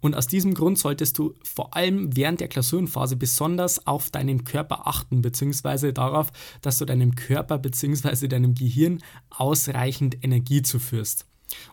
Und 0.00 0.14
aus 0.14 0.26
diesem 0.26 0.54
Grund 0.54 0.78
solltest 0.78 1.18
du 1.18 1.34
vor 1.42 1.76
allem 1.76 2.16
während 2.16 2.40
der 2.40 2.48
Klausurenphase 2.48 3.16
besonders 3.16 3.86
auf 3.86 4.10
deinen 4.10 4.44
Körper 4.44 4.86
achten, 4.86 5.22
beziehungsweise 5.22 5.92
darauf, 5.92 6.28
dass 6.62 6.78
du 6.78 6.84
deinem 6.84 7.14
Körper 7.14 7.58
beziehungsweise 7.58 8.28
deinem 8.28 8.54
Gehirn 8.54 9.02
ausreichend 9.30 10.22
Energie 10.24 10.62
zuführst. 10.62 11.26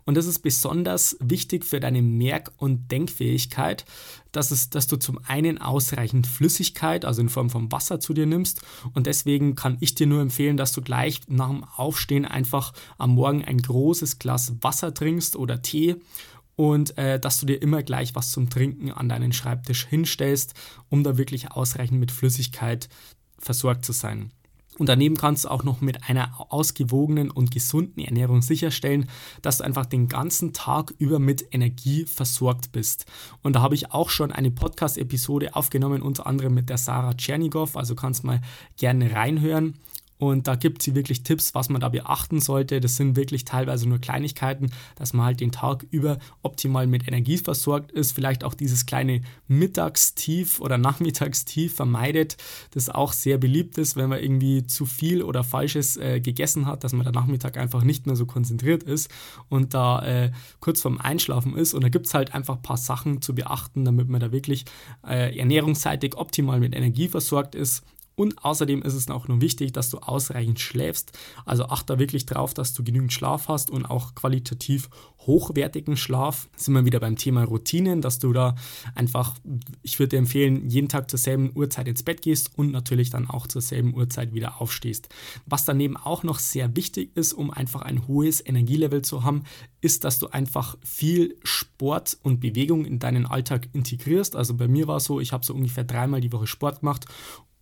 Und 0.06 0.16
das 0.16 0.26
ist 0.26 0.40
besonders 0.40 1.18
wichtig 1.20 1.66
für 1.66 1.80
deine 1.80 2.02
Merk- 2.02 2.52
und 2.58 2.92
Denkfähigkeit, 2.92 3.86
dass, 4.32 4.52
es, 4.52 4.70
dass 4.70 4.88
du 4.88 4.98
zum 4.98 5.20
einen 5.28 5.60
ausreichend 5.60 6.28
Flüssigkeit, 6.28 7.06
also 7.06 7.22
in 7.22 7.30
Form 7.30 7.50
von 7.50 7.72
Wasser 7.72 8.00
zu 8.00 8.14
dir 8.14 8.26
nimmst. 8.26 8.62
Und 8.94 9.08
deswegen 9.08 9.56
kann 9.56 9.78
ich 9.80 9.96
dir 9.96 10.08
nur 10.08 10.22
empfehlen, 10.22 10.58
dass 10.58 10.74
du 10.74 10.82
gleich 10.82 11.22
nach 11.28 11.50
dem 11.50 11.64
Aufstehen 11.64 12.26
einfach 12.26 12.74
am 12.98 13.12
Morgen 13.12 13.44
ein 13.44 13.62
großes 13.62 14.20
Glas 14.20 14.54
Wasser 14.62 14.94
trinkst 14.94 15.36
oder 15.36 15.62
Tee 15.62 15.96
und 16.56 16.98
äh, 16.98 17.20
dass 17.20 17.40
du 17.40 17.46
dir 17.46 17.62
immer 17.62 17.84
gleich 17.84 18.16
was 18.16 18.32
zum 18.32 18.50
Trinken 18.50 18.92
an 18.92 19.10
deinen 19.10 19.34
Schreibtisch 19.34 19.86
hinstellst, 19.86 20.54
um 20.90 21.04
da 21.04 21.18
wirklich 21.18 21.52
ausreichend 21.52 22.00
mit 22.00 22.12
Flüssigkeit 22.12 22.90
versorgt 23.40 23.86
zu 23.86 23.92
sein. 23.92 24.32
Und 24.80 24.90
daneben 24.90 25.18
kannst 25.18 25.46
du 25.46 25.50
auch 25.50 25.64
noch 25.64 25.82
mit 25.82 26.10
einer 26.10 26.34
ausgewogenen 26.50 27.30
und 27.30 27.52
gesunden 27.52 28.04
Ernährung 28.04 28.42
sicherstellen, 28.42 29.08
dass 29.42 29.60
du 29.60 29.64
einfach 29.64 29.86
den 29.86 30.08
ganzen 30.08 30.54
Tag 30.54 30.94
über 30.98 31.20
mit 31.20 31.46
Energie 31.52 32.06
versorgt 32.06 32.72
bist. 32.72 33.06
Und 33.44 33.56
da 33.56 33.62
habe 33.62 33.76
ich 33.76 33.92
auch 33.92 34.10
schon 34.10 34.32
eine 34.32 34.52
Podcast-Episode 34.52 35.56
aufgenommen, 35.56 36.02
unter 36.02 36.26
anderem 36.26 36.54
mit 36.54 36.70
der 36.70 36.78
Sarah 36.78 37.14
Tschernigow, 37.14 37.76
also 37.76 37.96
kannst 37.96 38.24
mal 38.24 38.42
gerne 38.78 39.14
reinhören. 39.14 39.76
Und 40.18 40.48
da 40.48 40.56
gibt 40.56 40.82
sie 40.82 40.96
wirklich 40.96 41.24
Tipps, 41.24 41.54
was 41.54 41.70
man 41.70 41.82
da 41.82 41.90
beachten 41.90 42.40
sollte. 42.40 42.80
Das 42.80 42.96
sind 42.96 43.16
wirklich 43.16 43.46
teilweise 43.46 43.90
nur 43.90 44.00
Kleinigkeiten, 44.00 44.72
dass 44.96 45.14
man 45.14 45.26
halt 45.26 45.42
den 45.42 45.52
Tag 45.52 45.86
über 45.92 46.18
optimal 46.42 46.88
mit 46.88 47.08
Energie 47.08 47.38
versorgt 47.38 47.92
ist. 47.92 48.14
Vielleicht 48.14 48.44
auch 48.44 48.54
dieses 48.54 48.86
kleine 48.86 49.22
Mittagstief 49.48 50.60
oder 50.62 50.78
Nachmittagstief 50.78 51.76
vermeidet, 51.76 52.38
das 52.72 52.90
auch 52.90 53.12
sehr 53.12 53.38
beliebt 53.38 53.78
ist, 53.78 53.96
wenn 53.96 54.10
man 54.10 54.20
irgendwie 54.20 54.66
zu 54.66 54.86
viel 54.86 55.24
oder 55.24 55.44
Falsches 55.44 55.98
äh, 55.98 56.20
gegessen 56.20 56.66
hat, 56.68 56.84
dass 56.84 56.94
man 56.94 57.04
der 57.04 57.14
Nachmittag 57.14 57.58
einfach 57.58 57.84
nicht 57.84 58.06
mehr 58.06 58.16
so 58.16 58.26
konzentriert 58.26 58.84
ist 58.84 59.10
und 59.50 59.74
da 59.74 60.04
äh, 60.06 60.32
kurz 60.60 60.82
vorm 60.82 61.00
Einschlafen 61.00 61.58
ist. 61.58 61.74
Und 61.74 61.84
da 61.84 61.90
gibt 61.90 62.06
es 62.06 62.14
halt 62.14 62.34
einfach 62.34 62.56
ein 62.56 62.62
paar 62.62 62.78
Sachen 62.78 63.22
zu 63.22 63.36
beachten, 63.36 63.84
damit 63.84 64.08
man 64.10 64.22
da 64.22 64.32
wirklich 64.32 64.66
äh, 65.06 65.38
ernährungsseitig 65.38 66.16
optimal 66.16 66.60
mit 66.60 66.76
Energie 66.76 67.08
versorgt 67.08 67.56
ist 67.56 67.84
und 68.16 68.44
außerdem 68.44 68.82
ist 68.84 68.94
es 68.94 69.10
auch 69.10 69.28
nur 69.28 69.42
wichtig, 69.42 69.72
dass 69.74 69.90
du 69.90 69.98
ausreichend 69.98 70.60
schläfst. 70.60 71.18
Also 71.46 71.66
achte 71.66 71.98
wirklich 72.00 72.26
darauf, 72.26 72.54
dass 72.54 72.74
du 72.74 72.84
genügend 72.84 73.12
Schlaf 73.12 73.48
hast 73.48 73.72
und 73.72 73.86
auch 73.86 74.14
qualitativ 74.14 74.90
hochwertigen 75.26 75.98
Schlaf. 75.98 76.50
Sind 76.56 76.74
wir 76.76 76.86
wieder 76.86 77.00
beim 77.00 77.16
Thema 77.16 77.44
Routinen, 77.44 78.02
dass 78.02 78.20
du 78.20 78.34
da 78.34 78.56
einfach, 78.94 79.36
ich 79.82 79.98
würde 79.98 80.10
dir 80.10 80.18
empfehlen, 80.18 80.70
jeden 80.70 80.90
Tag 80.90 81.10
zur 81.10 81.18
selben 81.18 81.52
Uhrzeit 81.56 81.88
ins 81.88 82.04
Bett 82.04 82.22
gehst 82.22 82.52
und 82.58 82.72
natürlich 82.72 83.10
dann 83.10 83.30
auch 83.30 83.48
zur 83.48 83.62
selben 83.62 83.96
Uhrzeit 83.96 84.34
wieder 84.34 84.62
aufstehst. 84.62 85.10
Was 85.46 85.66
daneben 85.66 85.98
auch 85.98 86.24
noch 86.24 86.40
sehr 86.40 86.76
wichtig 86.76 87.16
ist, 87.16 87.34
um 87.34 87.52
einfach 87.52 87.82
ein 87.82 88.08
hohes 88.08 88.46
Energielevel 88.46 89.02
zu 89.02 89.24
haben, 89.24 89.44
ist, 89.82 90.04
dass 90.04 90.20
du 90.20 90.28
einfach 90.28 90.78
viel 90.84 91.38
Sport 91.44 92.18
und 92.22 92.40
Bewegung 92.40 92.86
in 92.86 93.00
deinen 93.00 93.26
Alltag 93.26 93.70
integrierst. 93.74 94.36
Also 94.36 94.54
bei 94.54 94.68
mir 94.68 94.88
war 94.88 94.98
es 94.98 95.06
so, 95.06 95.20
ich 95.20 95.34
habe 95.34 95.46
so 95.46 95.54
ungefähr 95.54 95.84
dreimal 95.84 96.22
die 96.22 96.32
Woche 96.32 96.48
Sport 96.48 96.82
gemacht 96.82 97.06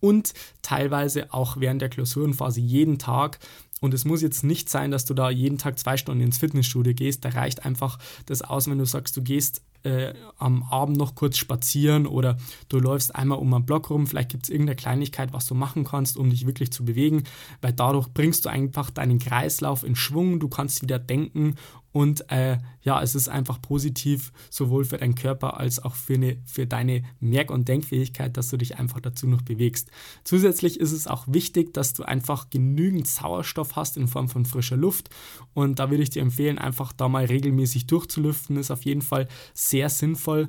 und 0.02 0.34
teilweise 0.62 1.32
auch 1.32 1.58
während 1.58 1.80
der 1.80 1.88
Klausurenphase 1.88 2.60
jeden 2.60 2.98
Tag. 2.98 3.38
Und 3.80 3.94
es 3.94 4.04
muss 4.04 4.22
jetzt 4.22 4.44
nicht 4.44 4.68
sein, 4.68 4.90
dass 4.90 5.06
du 5.06 5.14
da 5.14 5.30
jeden 5.30 5.58
Tag 5.58 5.78
zwei 5.78 5.96
Stunden 5.96 6.22
ins 6.22 6.38
Fitnessstudio 6.38 6.92
gehst. 6.94 7.24
Da 7.24 7.30
reicht 7.30 7.64
einfach 7.64 7.98
das 8.26 8.42
aus, 8.42 8.68
wenn 8.68 8.78
du 8.78 8.84
sagst, 8.84 9.16
du 9.16 9.22
gehst 9.22 9.62
äh, 9.84 10.14
am 10.38 10.62
Abend 10.64 10.96
noch 10.96 11.14
kurz 11.14 11.36
spazieren 11.36 12.06
oder 12.06 12.36
du 12.68 12.78
läufst 12.78 13.14
einmal 13.14 13.38
um 13.38 13.52
einen 13.52 13.66
Block 13.66 13.90
rum. 13.90 14.06
Vielleicht 14.06 14.30
gibt 14.30 14.44
es 14.44 14.50
irgendeine 14.50 14.76
Kleinigkeit, 14.76 15.32
was 15.32 15.46
du 15.46 15.54
machen 15.54 15.84
kannst, 15.84 16.16
um 16.16 16.30
dich 16.30 16.46
wirklich 16.46 16.72
zu 16.72 16.84
bewegen, 16.84 17.24
weil 17.60 17.72
dadurch 17.72 18.08
bringst 18.08 18.44
du 18.44 18.48
einfach 18.48 18.90
deinen 18.90 19.18
Kreislauf 19.18 19.82
in 19.82 19.96
Schwung. 19.96 20.38
Du 20.38 20.48
kannst 20.48 20.82
wieder 20.82 20.98
denken 20.98 21.56
und 21.92 22.30
äh, 22.30 22.58
ja, 22.82 23.02
es 23.02 23.14
ist 23.14 23.28
einfach 23.28 23.60
positiv, 23.60 24.32
sowohl 24.50 24.84
für 24.84 24.96
deinen 24.96 25.14
Körper 25.14 25.58
als 25.58 25.82
auch 25.82 25.94
für, 25.94 26.14
eine, 26.14 26.38
für 26.46 26.66
deine 26.66 27.04
Merk- 27.20 27.50
und 27.50 27.68
Denkfähigkeit, 27.68 28.36
dass 28.36 28.48
du 28.48 28.56
dich 28.56 28.78
einfach 28.78 29.00
dazu 29.00 29.28
noch 29.28 29.42
bewegst. 29.42 29.90
Zusätzlich 30.24 30.80
ist 30.80 30.92
es 30.92 31.06
auch 31.06 31.26
wichtig, 31.28 31.74
dass 31.74 31.92
du 31.92 32.02
einfach 32.02 32.50
genügend 32.50 33.06
Sauerstoff 33.06 33.76
hast 33.76 33.96
in 33.96 34.08
Form 34.08 34.28
von 34.28 34.46
frischer 34.46 34.76
Luft. 34.76 35.10
Und 35.54 35.78
da 35.78 35.90
würde 35.90 36.02
ich 36.02 36.10
dir 36.10 36.22
empfehlen, 36.22 36.58
einfach 36.58 36.92
da 36.92 37.08
mal 37.08 37.26
regelmäßig 37.26 37.86
durchzulüften. 37.86 38.56
Ist 38.56 38.70
auf 38.70 38.84
jeden 38.84 39.02
Fall 39.02 39.28
sehr 39.54 39.88
sinnvoll 39.88 40.48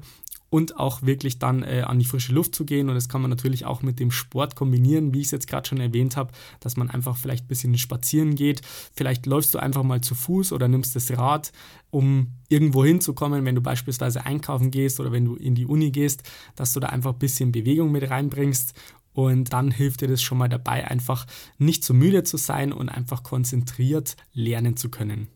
und 0.53 0.77
auch 0.77 1.01
wirklich 1.01 1.39
dann 1.39 1.63
äh, 1.63 1.81
an 1.81 1.97
die 1.97 2.05
frische 2.05 2.31
Luft 2.31 2.53
zu 2.53 2.63
gehen. 2.63 2.87
Und 2.87 2.93
das 2.93 3.09
kann 3.09 3.23
man 3.23 3.31
natürlich 3.31 3.65
auch 3.65 3.81
mit 3.81 3.99
dem 3.99 4.11
Sport 4.11 4.55
kombinieren, 4.55 5.11
wie 5.11 5.21
ich 5.21 5.25
es 5.25 5.31
jetzt 5.31 5.47
gerade 5.47 5.67
schon 5.67 5.79
erwähnt 5.79 6.15
habe, 6.15 6.31
dass 6.59 6.77
man 6.77 6.91
einfach 6.91 7.17
vielleicht 7.17 7.45
ein 7.45 7.47
bisschen 7.47 7.75
spazieren 7.75 8.35
geht. 8.35 8.61
Vielleicht 8.93 9.25
läufst 9.25 9.55
du 9.55 9.57
einfach 9.57 9.81
mal 9.81 10.01
zu 10.01 10.13
Fuß 10.13 10.53
oder 10.53 10.67
nimmst 10.67 10.95
das 10.95 11.09
Rad, 11.17 11.51
um 11.89 12.33
irgendwo 12.49 12.85
hinzukommen, 12.85 13.45
wenn 13.45 13.55
du 13.55 13.61
beispielsweise 13.61 14.27
einkaufen 14.27 14.69
gehst 14.69 14.99
oder 14.99 15.11
wenn 15.11 15.25
du 15.25 15.33
in 15.33 15.55
die 15.55 15.65
Uni 15.65 15.89
gehst, 15.89 16.21
dass 16.55 16.71
du 16.71 16.79
da 16.79 16.89
einfach 16.89 17.13
ein 17.13 17.19
bisschen 17.19 17.51
Bewegung 17.51 17.91
mit 17.91 18.07
reinbringst. 18.07 18.79
Und 19.13 19.53
dann 19.53 19.71
hilft 19.71 20.01
dir 20.01 20.07
das 20.07 20.21
schon 20.21 20.37
mal 20.37 20.49
dabei, 20.49 20.87
einfach 20.87 21.25
nicht 21.57 21.83
so 21.83 21.95
müde 21.95 22.21
zu 22.21 22.37
sein 22.37 22.73
und 22.73 22.89
einfach 22.89 23.23
konzentriert 23.23 24.17
lernen 24.33 24.77
zu 24.77 24.89
können. 24.89 25.29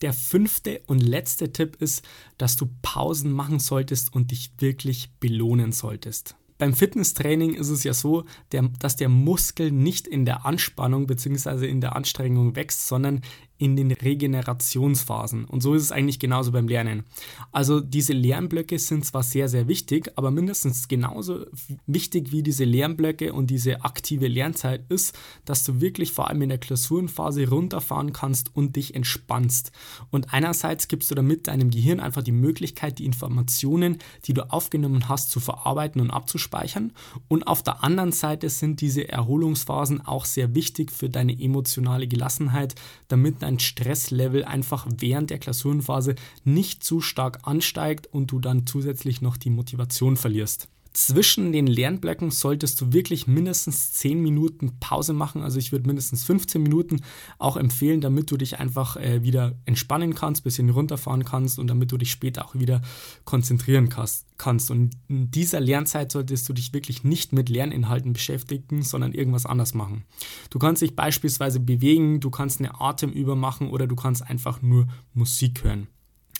Der 0.00 0.12
fünfte 0.12 0.80
und 0.86 1.00
letzte 1.00 1.52
Tipp 1.52 1.76
ist, 1.80 2.04
dass 2.36 2.56
du 2.56 2.68
Pausen 2.82 3.32
machen 3.32 3.58
solltest 3.58 4.12
und 4.14 4.30
dich 4.30 4.52
wirklich 4.58 5.10
belohnen 5.18 5.72
solltest. 5.72 6.36
Beim 6.58 6.74
Fitnesstraining 6.74 7.54
ist 7.54 7.68
es 7.68 7.84
ja 7.84 7.94
so, 7.94 8.24
der, 8.50 8.68
dass 8.80 8.96
der 8.96 9.08
Muskel 9.08 9.70
nicht 9.70 10.08
in 10.08 10.24
der 10.24 10.44
Anspannung 10.44 11.06
bzw. 11.06 11.68
in 11.68 11.80
der 11.80 11.94
Anstrengung 11.94 12.56
wächst, 12.56 12.88
sondern 12.88 13.22
in 13.58 13.74
den 13.74 13.90
Regenerationsphasen. 13.90 15.44
Und 15.44 15.62
so 15.62 15.74
ist 15.74 15.82
es 15.82 15.92
eigentlich 15.92 16.20
genauso 16.20 16.52
beim 16.52 16.68
Lernen. 16.68 17.02
Also 17.50 17.80
diese 17.80 18.12
Lernblöcke 18.12 18.78
sind 18.78 19.04
zwar 19.04 19.24
sehr, 19.24 19.48
sehr 19.48 19.66
wichtig, 19.66 20.12
aber 20.14 20.30
mindestens 20.30 20.86
genauso 20.86 21.44
wichtig 21.86 22.30
wie 22.30 22.44
diese 22.44 22.64
Lernblöcke 22.64 23.32
und 23.32 23.50
diese 23.50 23.84
aktive 23.84 24.28
Lernzeit 24.28 24.84
ist, 24.88 25.18
dass 25.44 25.64
du 25.64 25.80
wirklich 25.80 26.12
vor 26.12 26.28
allem 26.28 26.42
in 26.42 26.50
der 26.50 26.58
Klausurenphase 26.58 27.48
runterfahren 27.48 28.12
kannst 28.12 28.54
und 28.54 28.76
dich 28.76 28.94
entspannst. 28.94 29.72
Und 30.10 30.32
einerseits 30.32 30.86
gibst 30.86 31.10
du 31.10 31.16
damit 31.16 31.48
deinem 31.48 31.70
Gehirn 31.70 31.98
einfach 31.98 32.22
die 32.22 32.32
Möglichkeit, 32.32 33.00
die 33.00 33.06
Informationen, 33.06 33.98
die 34.26 34.34
du 34.34 34.50
aufgenommen 34.52 35.08
hast, 35.08 35.30
zu 35.30 35.40
verarbeiten 35.40 36.00
und 36.00 36.12
abzuspeichern. 36.12 36.92
Und 37.26 37.48
auf 37.48 37.64
der 37.64 37.82
anderen 37.82 38.12
Seite 38.12 38.48
sind 38.50 38.80
diese 38.80 39.08
Erholungsphasen 39.08 40.06
auch 40.06 40.24
sehr 40.24 40.54
wichtig 40.54 40.92
für 40.92 41.08
deine 41.08 41.38
emotionale 41.40 42.06
Gelassenheit, 42.06 42.76
damit 43.08 43.42
dein 43.42 43.47
Stresslevel 43.58 44.44
einfach 44.44 44.86
während 44.98 45.30
der 45.30 45.38
Klausurenphase 45.38 46.14
nicht 46.44 46.84
zu 46.84 47.00
stark 47.00 47.40
ansteigt 47.44 48.06
und 48.06 48.30
du 48.30 48.38
dann 48.38 48.66
zusätzlich 48.66 49.22
noch 49.22 49.38
die 49.38 49.50
Motivation 49.50 50.16
verlierst. 50.16 50.68
Zwischen 51.00 51.52
den 51.52 51.68
Lernblöcken 51.68 52.32
solltest 52.32 52.80
du 52.80 52.92
wirklich 52.92 53.28
mindestens 53.28 53.92
10 53.92 54.20
Minuten 54.20 54.80
Pause 54.80 55.12
machen. 55.12 55.42
Also 55.42 55.60
ich 55.60 55.70
würde 55.70 55.86
mindestens 55.86 56.24
15 56.24 56.60
Minuten 56.60 57.02
auch 57.38 57.56
empfehlen, 57.56 58.00
damit 58.00 58.32
du 58.32 58.36
dich 58.36 58.58
einfach 58.58 58.96
äh, 58.96 59.22
wieder 59.22 59.54
entspannen 59.64 60.16
kannst, 60.16 60.42
bisschen 60.42 60.68
runterfahren 60.70 61.24
kannst 61.24 61.60
und 61.60 61.68
damit 61.68 61.92
du 61.92 61.98
dich 61.98 62.10
später 62.10 62.44
auch 62.44 62.56
wieder 62.56 62.82
konzentrieren 63.24 63.90
kannst. 63.90 64.70
Und 64.72 64.90
in 65.06 65.30
dieser 65.30 65.60
Lernzeit 65.60 66.10
solltest 66.10 66.48
du 66.48 66.52
dich 66.52 66.74
wirklich 66.74 67.04
nicht 67.04 67.32
mit 67.32 67.48
Lerninhalten 67.48 68.12
beschäftigen, 68.12 68.82
sondern 68.82 69.12
irgendwas 69.12 69.46
anders 69.46 69.74
machen. 69.74 70.04
Du 70.50 70.58
kannst 70.58 70.82
dich 70.82 70.96
beispielsweise 70.96 71.60
bewegen, 71.60 72.18
du 72.18 72.30
kannst 72.30 72.58
eine 72.58 72.80
Atemüber 72.80 73.36
machen 73.36 73.70
oder 73.70 73.86
du 73.86 73.94
kannst 73.94 74.28
einfach 74.28 74.62
nur 74.62 74.88
Musik 75.14 75.62
hören. 75.62 75.86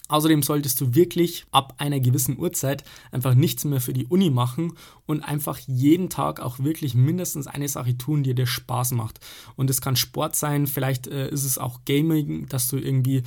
Außerdem 0.08 0.42
solltest 0.42 0.80
du 0.80 0.94
wirklich 0.94 1.44
ab 1.50 1.74
einer 1.78 2.00
gewissen 2.00 2.38
Uhrzeit 2.38 2.82
einfach 3.12 3.34
nichts 3.34 3.64
mehr 3.64 3.80
für 3.80 3.92
die 3.92 4.06
Uni 4.06 4.30
machen 4.30 4.72
und 5.06 5.22
einfach 5.22 5.58
jeden 5.66 6.08
Tag 6.10 6.40
auch 6.40 6.58
wirklich 6.58 6.94
mindestens 6.94 7.46
eine 7.46 7.68
Sache 7.68 7.96
tun, 7.96 8.22
die 8.22 8.34
dir 8.34 8.46
Spaß 8.46 8.92
macht. 8.92 9.20
Und 9.56 9.68
es 9.70 9.80
kann 9.80 9.96
Sport 9.96 10.34
sein, 10.34 10.66
vielleicht 10.66 11.06
äh, 11.06 11.28
ist 11.28 11.44
es 11.44 11.58
auch 11.58 11.80
Gaming, 11.84 12.46
dass 12.48 12.68
du 12.68 12.78
irgendwie 12.78 13.22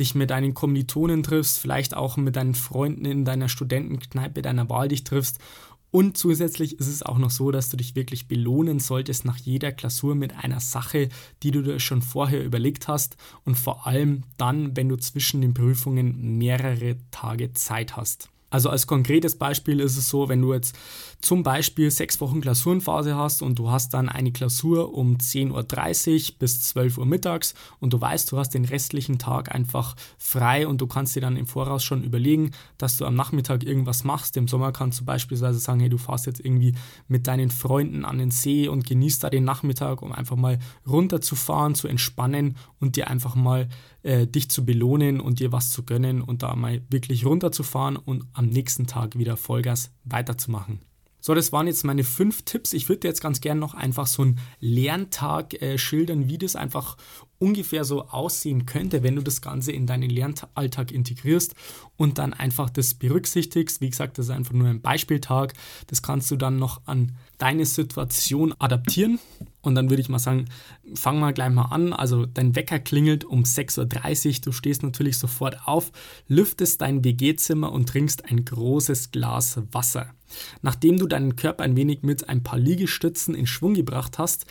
dich 0.00 0.14
mit 0.14 0.30
deinen 0.30 0.54
Kommilitonen 0.54 1.22
triffst, 1.22 1.58
vielleicht 1.58 1.94
auch 1.94 2.16
mit 2.16 2.36
deinen 2.36 2.54
Freunden 2.54 3.04
in 3.04 3.24
deiner 3.24 3.48
Studentenkneipe 3.48 4.42
deiner 4.42 4.68
Wahl 4.68 4.88
dich 4.88 5.04
triffst 5.04 5.38
und 5.92 6.16
zusätzlich 6.16 6.80
ist 6.80 6.88
es 6.88 7.02
auch 7.02 7.18
noch 7.18 7.30
so, 7.30 7.50
dass 7.50 7.68
du 7.68 7.76
dich 7.76 7.94
wirklich 7.94 8.26
belohnen 8.26 8.80
solltest 8.80 9.26
nach 9.26 9.36
jeder 9.36 9.72
Klausur 9.72 10.14
mit 10.14 10.34
einer 10.42 10.58
Sache, 10.58 11.10
die 11.42 11.50
du 11.50 11.60
dir 11.62 11.78
schon 11.80 12.00
vorher 12.00 12.42
überlegt 12.42 12.88
hast 12.88 13.18
und 13.44 13.56
vor 13.56 13.86
allem 13.86 14.22
dann, 14.38 14.74
wenn 14.74 14.88
du 14.88 14.96
zwischen 14.96 15.42
den 15.42 15.52
Prüfungen 15.52 16.38
mehrere 16.38 16.96
Tage 17.10 17.52
Zeit 17.52 17.94
hast. 17.94 18.30
Also 18.48 18.70
als 18.70 18.86
konkretes 18.86 19.36
Beispiel 19.36 19.80
ist 19.80 19.98
es 19.98 20.08
so, 20.08 20.30
wenn 20.30 20.40
du 20.40 20.54
jetzt 20.54 20.78
zum 21.22 21.44
Beispiel 21.44 21.90
sechs 21.90 22.20
Wochen 22.20 22.40
Klausurenphase 22.40 23.16
hast 23.16 23.42
und 23.42 23.56
du 23.58 23.70
hast 23.70 23.94
dann 23.94 24.08
eine 24.08 24.32
Klausur 24.32 24.92
um 24.92 25.16
10.30 25.16 25.52
Uhr 26.32 26.38
bis 26.40 26.60
12 26.62 26.98
Uhr 26.98 27.06
mittags 27.06 27.54
und 27.78 27.92
du 27.92 28.00
weißt, 28.00 28.30
du 28.32 28.38
hast 28.38 28.50
den 28.50 28.64
restlichen 28.64 29.18
Tag 29.18 29.54
einfach 29.54 29.94
frei 30.18 30.66
und 30.66 30.80
du 30.80 30.88
kannst 30.88 31.14
dir 31.14 31.20
dann 31.20 31.36
im 31.36 31.46
Voraus 31.46 31.84
schon 31.84 32.02
überlegen, 32.02 32.50
dass 32.76 32.96
du 32.96 33.06
am 33.06 33.14
Nachmittag 33.14 33.62
irgendwas 33.62 34.02
machst. 34.02 34.36
Im 34.36 34.48
Sommer 34.48 34.72
kannst 34.72 35.00
du 35.00 35.04
beispielsweise 35.04 35.60
sagen, 35.60 35.78
hey, 35.78 35.88
du 35.88 35.96
fährst 35.96 36.26
jetzt 36.26 36.40
irgendwie 36.40 36.74
mit 37.06 37.28
deinen 37.28 37.50
Freunden 37.50 38.04
an 38.04 38.18
den 38.18 38.32
See 38.32 38.66
und 38.66 38.84
genießt 38.84 39.22
da 39.22 39.30
den 39.30 39.44
Nachmittag, 39.44 40.02
um 40.02 40.10
einfach 40.10 40.36
mal 40.36 40.58
runterzufahren, 40.88 41.76
zu 41.76 41.86
entspannen 41.86 42.56
und 42.80 42.96
dir 42.96 43.08
einfach 43.08 43.36
mal 43.36 43.68
äh, 44.02 44.26
dich 44.26 44.50
zu 44.50 44.64
belohnen 44.64 45.20
und 45.20 45.38
dir 45.38 45.52
was 45.52 45.70
zu 45.70 45.84
gönnen 45.84 46.20
und 46.20 46.42
da 46.42 46.56
mal 46.56 46.82
wirklich 46.90 47.24
runterzufahren 47.24 47.94
und 47.96 48.24
am 48.32 48.46
nächsten 48.46 48.88
Tag 48.88 49.16
wieder 49.16 49.36
Vollgas 49.36 49.92
weiterzumachen. 50.02 50.91
So, 51.24 51.34
das 51.34 51.52
waren 51.52 51.68
jetzt 51.68 51.84
meine 51.84 52.02
fünf 52.02 52.42
Tipps. 52.42 52.72
Ich 52.72 52.88
würde 52.88 53.06
jetzt 53.06 53.20
ganz 53.20 53.40
gerne 53.40 53.60
noch 53.60 53.74
einfach 53.74 54.08
so 54.08 54.22
einen 54.22 54.40
Lerntag 54.58 55.54
äh, 55.62 55.78
schildern, 55.78 56.28
wie 56.28 56.36
das 56.36 56.56
einfach 56.56 56.96
ungefähr 57.38 57.84
so 57.84 58.08
aussehen 58.08 58.66
könnte, 58.66 59.04
wenn 59.04 59.14
du 59.14 59.22
das 59.22 59.40
Ganze 59.40 59.70
in 59.70 59.86
deinen 59.86 60.10
Lernalltag 60.10 60.90
integrierst 60.90 61.54
und 61.96 62.18
dann 62.18 62.32
einfach 62.32 62.70
das 62.70 62.94
berücksichtigst. 62.94 63.80
Wie 63.80 63.90
gesagt, 63.90 64.18
das 64.18 64.26
ist 64.26 64.30
einfach 64.32 64.52
nur 64.52 64.66
ein 64.66 64.80
Beispieltag. 64.80 65.54
Das 65.86 66.02
kannst 66.02 66.28
du 66.32 66.36
dann 66.36 66.56
noch 66.56 66.82
an 66.86 67.12
deine 67.38 67.66
Situation 67.66 68.52
adaptieren. 68.58 69.20
Und 69.60 69.76
dann 69.76 69.90
würde 69.90 70.02
ich 70.02 70.08
mal 70.08 70.18
sagen, 70.18 70.46
fang 70.94 71.20
mal 71.20 71.32
gleich 71.32 71.50
mal 71.50 71.66
an. 71.66 71.92
Also 71.92 72.26
dein 72.26 72.56
Wecker 72.56 72.80
klingelt 72.80 73.24
um 73.24 73.44
6.30 73.44 74.28
Uhr. 74.28 74.40
Du 74.46 74.52
stehst 74.52 74.82
natürlich 74.82 75.18
sofort 75.18 75.68
auf, 75.68 75.92
lüftest 76.26 76.80
dein 76.80 77.04
WG-Zimmer 77.04 77.70
und 77.70 77.88
trinkst 77.88 78.24
ein 78.28 78.44
großes 78.44 79.12
Glas 79.12 79.60
Wasser. 79.70 80.14
Nachdem 80.62 80.98
du 80.98 81.06
deinen 81.06 81.36
Körper 81.36 81.64
ein 81.64 81.76
wenig 81.76 82.02
mit 82.02 82.28
ein 82.28 82.42
paar 82.42 82.58
Liegestützen 82.58 83.34
in 83.34 83.46
Schwung 83.46 83.74
gebracht 83.74 84.18
hast, 84.18 84.46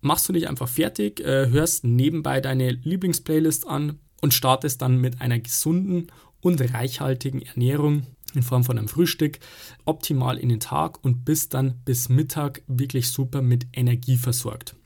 machst 0.00 0.28
du 0.28 0.32
dich 0.32 0.48
einfach 0.48 0.68
fertig, 0.68 1.20
äh, 1.20 1.48
hörst 1.48 1.84
nebenbei 1.84 2.40
deine 2.40 2.70
Lieblingsplaylist 2.70 3.66
an 3.66 3.98
und 4.20 4.34
startest 4.34 4.82
dann 4.82 5.00
mit 5.00 5.20
einer 5.20 5.38
gesunden 5.38 6.08
und 6.40 6.60
reichhaltigen 6.74 7.42
Ernährung 7.42 8.06
in 8.34 8.42
Form 8.42 8.64
von 8.64 8.78
einem 8.78 8.88
Frühstück 8.88 9.38
optimal 9.84 10.38
in 10.38 10.48
den 10.48 10.60
Tag 10.60 11.02
und 11.04 11.24
bist 11.24 11.54
dann 11.54 11.80
bis 11.84 12.08
Mittag 12.08 12.62
wirklich 12.66 13.08
super 13.08 13.42
mit 13.42 13.66
Energie 13.72 14.16
versorgt. 14.16 14.76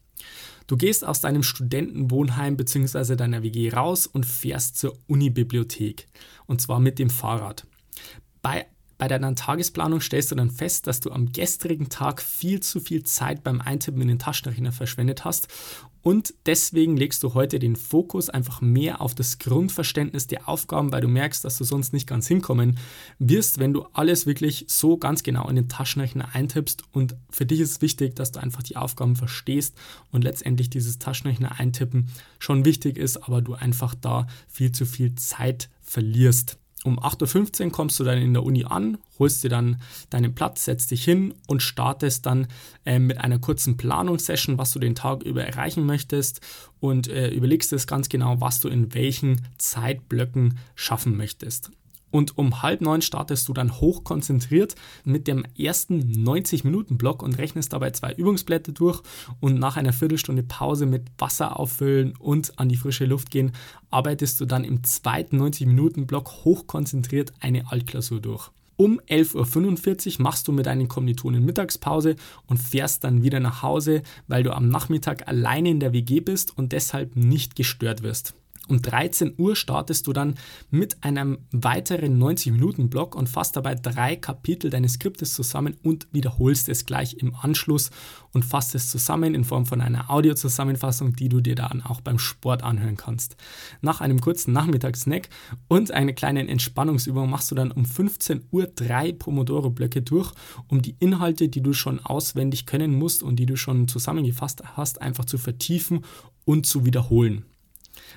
Du 0.66 0.76
gehst 0.76 1.04
aus 1.04 1.20
deinem 1.20 1.42
Studentenwohnheim 1.42 2.56
bzw. 2.56 3.16
deiner 3.16 3.42
WG 3.42 3.70
raus 3.70 4.06
und 4.06 4.26
fährst 4.26 4.76
zur 4.76 4.98
Unibibliothek 5.06 6.06
und 6.46 6.60
zwar 6.60 6.78
mit 6.78 6.98
dem 6.98 7.10
Fahrrad. 7.10 7.66
Bei 8.42 8.66
bei 8.98 9.08
deiner 9.08 9.34
Tagesplanung 9.34 10.00
stellst 10.00 10.30
du 10.30 10.34
dann 10.34 10.50
fest, 10.50 10.86
dass 10.86 11.00
du 11.00 11.10
am 11.10 11.32
gestrigen 11.32 11.88
Tag 11.88 12.20
viel 12.20 12.60
zu 12.60 12.80
viel 12.80 13.04
Zeit 13.04 13.42
beim 13.42 13.60
Eintippen 13.60 14.02
in 14.02 14.08
den 14.08 14.18
Taschenrechner 14.18 14.72
verschwendet 14.72 15.24
hast 15.24 15.48
und 16.02 16.32
deswegen 16.46 16.96
legst 16.96 17.22
du 17.22 17.34
heute 17.34 17.58
den 17.58 17.76
Fokus 17.76 18.30
einfach 18.30 18.60
mehr 18.60 19.00
auf 19.00 19.14
das 19.14 19.38
Grundverständnis 19.38 20.26
der 20.26 20.48
Aufgaben, 20.48 20.92
weil 20.92 21.00
du 21.00 21.08
merkst, 21.08 21.44
dass 21.44 21.58
du 21.58 21.64
sonst 21.64 21.92
nicht 21.92 22.06
ganz 22.06 22.28
hinkommen 22.28 22.78
wirst, 23.18 23.58
wenn 23.58 23.72
du 23.72 23.82
alles 23.92 24.24
wirklich 24.24 24.64
so 24.68 24.96
ganz 24.96 25.22
genau 25.22 25.48
in 25.48 25.56
den 25.56 25.68
Taschenrechner 25.68 26.34
eintippst. 26.34 26.84
Und 26.92 27.16
für 27.30 27.46
dich 27.46 27.60
ist 27.60 27.82
wichtig, 27.82 28.14
dass 28.16 28.32
du 28.32 28.40
einfach 28.40 28.62
die 28.62 28.76
Aufgaben 28.76 29.16
verstehst 29.16 29.76
und 30.10 30.22
letztendlich 30.24 30.70
dieses 30.70 30.98
Taschenrechner 30.98 31.58
eintippen 31.58 32.08
schon 32.38 32.64
wichtig 32.64 32.96
ist, 32.96 33.16
aber 33.18 33.42
du 33.42 33.54
einfach 33.54 33.94
da 33.94 34.28
viel 34.48 34.72
zu 34.72 34.86
viel 34.86 35.14
Zeit 35.16 35.68
verlierst. 35.82 36.58
Um 36.84 36.98
8.15 37.00 37.66
Uhr 37.66 37.72
kommst 37.72 37.98
du 37.98 38.04
dann 38.04 38.18
in 38.18 38.32
der 38.32 38.44
Uni 38.44 38.64
an, 38.64 38.98
holst 39.18 39.42
dir 39.42 39.48
dann 39.48 39.80
deinen 40.10 40.34
Platz, 40.34 40.64
setzt 40.64 40.90
dich 40.92 41.04
hin 41.04 41.34
und 41.48 41.62
startest 41.62 42.24
dann 42.26 42.46
äh, 42.84 42.98
mit 42.98 43.18
einer 43.18 43.38
kurzen 43.38 43.76
Planungssession, 43.76 44.58
was 44.58 44.72
du 44.72 44.78
den 44.78 44.94
Tag 44.94 45.22
über 45.22 45.44
erreichen 45.44 45.86
möchtest 45.86 46.40
und 46.78 47.08
äh, 47.08 47.30
überlegst 47.30 47.72
es 47.72 47.86
ganz 47.86 48.08
genau, 48.08 48.40
was 48.40 48.60
du 48.60 48.68
in 48.68 48.94
welchen 48.94 49.42
Zeitblöcken 49.58 50.58
schaffen 50.76 51.16
möchtest. 51.16 51.72
Und 52.10 52.38
um 52.38 52.62
halb 52.62 52.80
neun 52.80 53.02
startest 53.02 53.48
du 53.48 53.52
dann 53.52 53.80
hochkonzentriert 53.80 54.74
mit 55.04 55.26
dem 55.26 55.44
ersten 55.58 56.00
90-Minuten-Block 56.26 57.22
und 57.22 57.38
rechnest 57.38 57.72
dabei 57.72 57.90
zwei 57.90 58.12
Übungsblätter 58.12 58.72
durch. 58.72 59.02
Und 59.40 59.58
nach 59.58 59.76
einer 59.76 59.92
Viertelstunde 59.92 60.42
Pause 60.42 60.86
mit 60.86 61.02
Wasser 61.18 61.58
auffüllen 61.58 62.14
und 62.18 62.58
an 62.58 62.68
die 62.68 62.76
frische 62.76 63.04
Luft 63.04 63.30
gehen, 63.30 63.52
arbeitest 63.90 64.40
du 64.40 64.46
dann 64.46 64.64
im 64.64 64.84
zweiten 64.84 65.40
90-Minuten-Block 65.40 66.44
hochkonzentriert 66.44 67.32
eine 67.40 67.70
Altklausur 67.70 68.20
durch. 68.20 68.50
Um 68.80 69.00
11.45 69.08 70.18
Uhr 70.18 70.22
machst 70.22 70.46
du 70.46 70.52
mit 70.52 70.66
deinen 70.66 70.86
Kommilitonen 70.86 71.44
Mittagspause 71.44 72.14
und 72.46 72.58
fährst 72.58 73.02
dann 73.02 73.24
wieder 73.24 73.40
nach 73.40 73.60
Hause, 73.62 74.04
weil 74.28 74.44
du 74.44 74.54
am 74.54 74.68
Nachmittag 74.68 75.26
alleine 75.26 75.70
in 75.70 75.80
der 75.80 75.92
WG 75.92 76.20
bist 76.20 76.56
und 76.56 76.70
deshalb 76.70 77.16
nicht 77.16 77.56
gestört 77.56 78.04
wirst. 78.04 78.34
Um 78.68 78.82
13 78.82 79.34
Uhr 79.38 79.56
startest 79.56 80.06
du 80.06 80.12
dann 80.12 80.34
mit 80.70 81.02
einem 81.02 81.38
weiteren 81.50 82.22
90-Minuten-Block 82.22 83.14
und 83.14 83.28
fasst 83.28 83.56
dabei 83.56 83.74
drei 83.74 84.14
Kapitel 84.14 84.70
deines 84.70 84.94
Skriptes 84.94 85.32
zusammen 85.32 85.76
und 85.82 86.06
wiederholst 86.12 86.68
es 86.68 86.84
gleich 86.84 87.14
im 87.14 87.34
Anschluss 87.34 87.90
und 88.32 88.44
fasst 88.44 88.74
es 88.74 88.90
zusammen 88.90 89.34
in 89.34 89.44
Form 89.44 89.64
von 89.64 89.80
einer 89.80 90.10
Audiozusammenfassung, 90.10 91.16
die 91.16 91.30
du 91.30 91.40
dir 91.40 91.54
dann 91.54 91.82
auch 91.82 92.02
beim 92.02 92.18
Sport 92.18 92.62
anhören 92.62 92.96
kannst. 92.96 93.36
Nach 93.80 94.02
einem 94.02 94.20
kurzen 94.20 94.52
Nachmittagssnack 94.52 95.30
und 95.68 95.90
einer 95.90 96.12
kleinen 96.12 96.48
Entspannungsübung 96.48 97.30
machst 97.30 97.50
du 97.50 97.54
dann 97.54 97.72
um 97.72 97.86
15 97.86 98.44
Uhr 98.50 98.66
drei 98.66 99.12
Pomodoro-Blöcke 99.12 100.02
durch, 100.02 100.32
um 100.68 100.82
die 100.82 100.96
Inhalte, 100.98 101.48
die 101.48 101.62
du 101.62 101.72
schon 101.72 102.00
auswendig 102.00 102.66
können 102.66 102.94
musst 102.94 103.22
und 103.22 103.36
die 103.36 103.46
du 103.46 103.56
schon 103.56 103.88
zusammengefasst 103.88 104.62
hast, 104.76 105.00
einfach 105.00 105.24
zu 105.24 105.38
vertiefen 105.38 106.04
und 106.44 106.66
zu 106.66 106.84
wiederholen. 106.84 107.44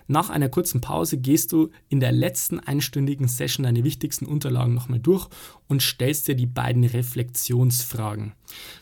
Nach 0.07 0.29
einer 0.29 0.49
kurzen 0.49 0.81
Pause 0.81 1.17
gehst 1.17 1.51
du 1.51 1.69
in 1.89 1.99
der 1.99 2.11
letzten 2.11 2.59
einstündigen 2.59 3.27
Session 3.27 3.63
deine 3.63 3.83
wichtigsten 3.83 4.25
Unterlagen 4.25 4.73
nochmal 4.73 4.99
durch 4.99 5.27
und 5.67 5.81
stellst 5.81 6.27
dir 6.27 6.35
die 6.35 6.47
beiden 6.47 6.83
Reflexionsfragen. 6.83 8.33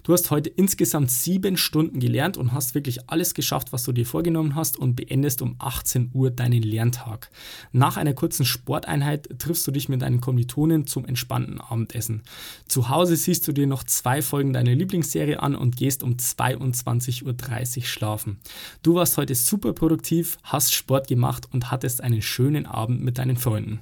Du 0.01 0.13
hast 0.13 0.31
heute 0.31 0.49
insgesamt 0.49 1.11
sieben 1.11 1.55
Stunden 1.55 1.99
gelernt 1.99 2.37
und 2.37 2.51
hast 2.51 2.73
wirklich 2.73 3.09
alles 3.09 3.35
geschafft, 3.35 3.71
was 3.71 3.83
du 3.83 3.91
dir 3.91 4.05
vorgenommen 4.05 4.55
hast 4.55 4.77
und 4.77 4.95
beendest 4.95 5.43
um 5.43 5.55
18 5.59 6.09
Uhr 6.13 6.31
deinen 6.31 6.63
Lerntag. 6.63 7.29
Nach 7.71 7.97
einer 7.97 8.13
kurzen 8.13 8.45
Sporteinheit 8.45 9.29
triffst 9.37 9.67
du 9.67 9.71
dich 9.71 9.87
mit 9.87 10.01
deinen 10.01 10.19
Kommilitonen 10.19 10.87
zum 10.87 11.05
entspannten 11.05 11.61
Abendessen. 11.61 12.23
Zu 12.67 12.89
Hause 12.89 13.15
siehst 13.15 13.47
du 13.47 13.51
dir 13.51 13.67
noch 13.67 13.83
zwei 13.83 14.23
Folgen 14.23 14.53
deiner 14.53 14.73
Lieblingsserie 14.73 15.41
an 15.41 15.55
und 15.55 15.77
gehst 15.77 16.01
um 16.01 16.13
22.30 16.13 17.77
Uhr 17.77 17.83
schlafen. 17.85 18.39
Du 18.81 18.95
warst 18.95 19.17
heute 19.17 19.35
super 19.35 19.73
produktiv, 19.73 20.37
hast 20.43 20.73
Sport 20.73 20.98
gemacht 21.07 21.47
und 21.51 21.71
hattest 21.71 22.01
einen 22.01 22.21
schönen 22.21 22.65
Abend 22.65 23.01
mit 23.01 23.17
deinen 23.17 23.37
Freunden. 23.37 23.79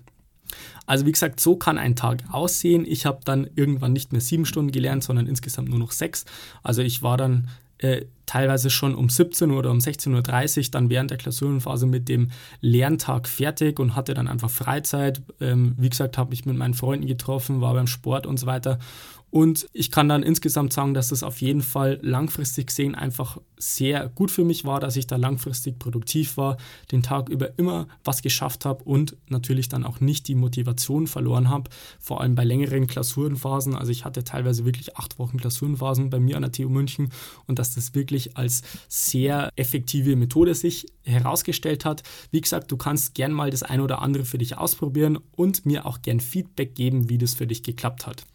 Also 0.85 1.05
wie 1.05 1.11
gesagt, 1.11 1.39
so 1.39 1.57
kann 1.57 1.77
ein 1.77 1.95
Tag 1.95 2.23
aussehen. 2.31 2.85
Ich 2.87 3.05
habe 3.05 3.19
dann 3.25 3.47
irgendwann 3.55 3.93
nicht 3.93 4.11
mehr 4.11 4.21
sieben 4.21 4.45
Stunden 4.45 4.71
gelernt, 4.71 5.03
sondern 5.03 5.27
insgesamt 5.27 5.69
nur 5.69 5.79
noch 5.79 5.91
sechs. 5.91 6.25
Also 6.63 6.81
ich 6.81 7.03
war 7.03 7.17
dann 7.17 7.49
äh, 7.79 8.05
teilweise 8.25 8.69
schon 8.69 8.95
um 8.95 9.09
17 9.09 9.51
Uhr 9.51 9.59
oder 9.59 9.71
um 9.71 9.77
16.30 9.77 10.57
Uhr 10.57 10.71
dann 10.71 10.89
während 10.89 11.11
der 11.11 11.17
Klausurenphase 11.17 11.85
mit 11.85 12.09
dem 12.09 12.31
Lerntag 12.59 13.27
fertig 13.27 13.79
und 13.79 13.95
hatte 13.95 14.13
dann 14.13 14.27
einfach 14.27 14.49
Freizeit. 14.49 15.21
Ähm, 15.39 15.75
wie 15.77 15.89
gesagt, 15.89 16.17
habe 16.17 16.31
mich 16.31 16.45
mit 16.45 16.57
meinen 16.57 16.73
Freunden 16.73 17.05
getroffen, 17.05 17.61
war 17.61 17.73
beim 17.73 17.87
Sport 17.87 18.25
und 18.25 18.37
so 18.37 18.47
weiter. 18.47 18.79
Und 19.29 19.67
ich 19.73 19.91
kann 19.91 20.07
dann 20.07 20.23
insgesamt 20.23 20.71
sagen, 20.71 20.93
dass 20.93 21.09
das 21.09 21.21
auf 21.21 21.41
jeden 21.41 21.61
Fall 21.61 21.99
langfristig 22.01 22.67
gesehen 22.67 22.95
einfach 22.95 23.37
sehr 23.57 24.07
gut 24.07 24.31
für 24.31 24.45
mich 24.45 24.63
war, 24.63 24.79
dass 24.79 24.95
ich 24.95 25.05
da 25.05 25.17
langfristig 25.17 25.79
produktiv 25.79 26.37
war, 26.37 26.57
den 26.91 27.03
Tag 27.03 27.27
über 27.27 27.57
immer 27.59 27.87
was 28.05 28.21
geschafft 28.21 28.63
habe 28.63 28.83
und 28.85 29.17
natürlich 29.27 29.67
dann 29.67 29.83
auch 29.83 29.99
nicht 29.99 30.29
die 30.29 30.35
Motivation 30.35 31.07
verloren 31.07 31.49
habe, 31.49 31.69
vor 31.99 32.21
allem 32.21 32.35
bei 32.35 32.45
längeren 32.45 32.87
Klausurenphasen. 32.87 33.75
Also 33.75 33.91
ich 33.91 34.05
hatte 34.05 34.23
teilweise 34.23 34.63
wirklich 34.63 34.95
acht 34.95 35.19
Wochen 35.19 35.37
Klausurenphasen 35.37 36.09
bei 36.09 36.19
mir 36.19 36.37
an 36.37 36.43
der 36.43 36.51
TU 36.53 36.69
München 36.69 37.11
und 37.47 37.59
dass 37.59 37.75
das 37.75 37.95
wirklich 37.95 38.37
als 38.37 38.61
sehr 38.87 39.51
effektive 39.57 40.15
Methode 40.15 40.55
sich 40.55 40.85
herausgestellt 41.03 41.83
hat. 41.83 42.03
Wie 42.31 42.41
gesagt, 42.41 42.71
du 42.71 42.77
kannst 42.77 43.13
gern 43.13 43.33
mal 43.33 43.49
das 43.49 43.63
eine 43.63 43.83
oder 43.83 44.01
andere 44.01 44.23
für 44.23 44.37
dich 44.37 44.57
ausprobieren 44.57 45.19
und 45.35 45.65
mir 45.65 45.85
auch 45.85 46.01
gern 46.01 46.21
Feedback 46.21 46.75
geben, 46.75 47.09
wie 47.09 47.17
das 47.17 47.33
für 47.33 47.47
dich 47.47 47.61
geklappt 47.63 48.07
hat. 48.07 48.25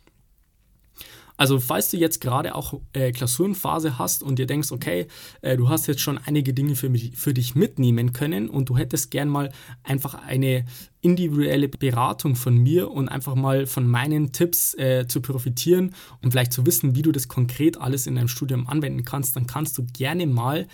Also 1.42 1.58
falls 1.58 1.90
du 1.90 1.96
jetzt 1.96 2.20
gerade 2.20 2.54
auch 2.54 2.78
äh, 2.92 3.10
Klausurenphase 3.10 3.98
hast 3.98 4.22
und 4.22 4.38
dir 4.38 4.46
denkst, 4.46 4.70
okay, 4.70 5.08
äh, 5.40 5.56
du 5.56 5.68
hast 5.68 5.88
jetzt 5.88 6.00
schon 6.00 6.16
einige 6.18 6.54
Dinge 6.54 6.76
für, 6.76 6.88
mich, 6.88 7.16
für 7.16 7.34
dich 7.34 7.56
mitnehmen 7.56 8.12
können 8.12 8.48
und 8.48 8.68
du 8.68 8.78
hättest 8.78 9.10
gern 9.10 9.28
mal 9.28 9.50
einfach 9.82 10.14
eine 10.14 10.64
individuelle 11.00 11.68
Beratung 11.68 12.36
von 12.36 12.56
mir 12.56 12.92
und 12.92 13.08
einfach 13.08 13.34
mal 13.34 13.66
von 13.66 13.88
meinen 13.88 14.30
Tipps 14.30 14.74
äh, 14.74 15.08
zu 15.08 15.20
profitieren 15.20 15.96
und 16.22 16.30
vielleicht 16.30 16.52
zu 16.52 16.64
wissen, 16.64 16.94
wie 16.94 17.02
du 17.02 17.10
das 17.10 17.26
konkret 17.26 17.76
alles 17.76 18.06
in 18.06 18.14
deinem 18.14 18.28
Studium 18.28 18.68
anwenden 18.68 19.04
kannst, 19.04 19.34
dann 19.34 19.48
kannst 19.48 19.76
du 19.76 19.84
gerne 19.92 20.28
mal 20.28 20.68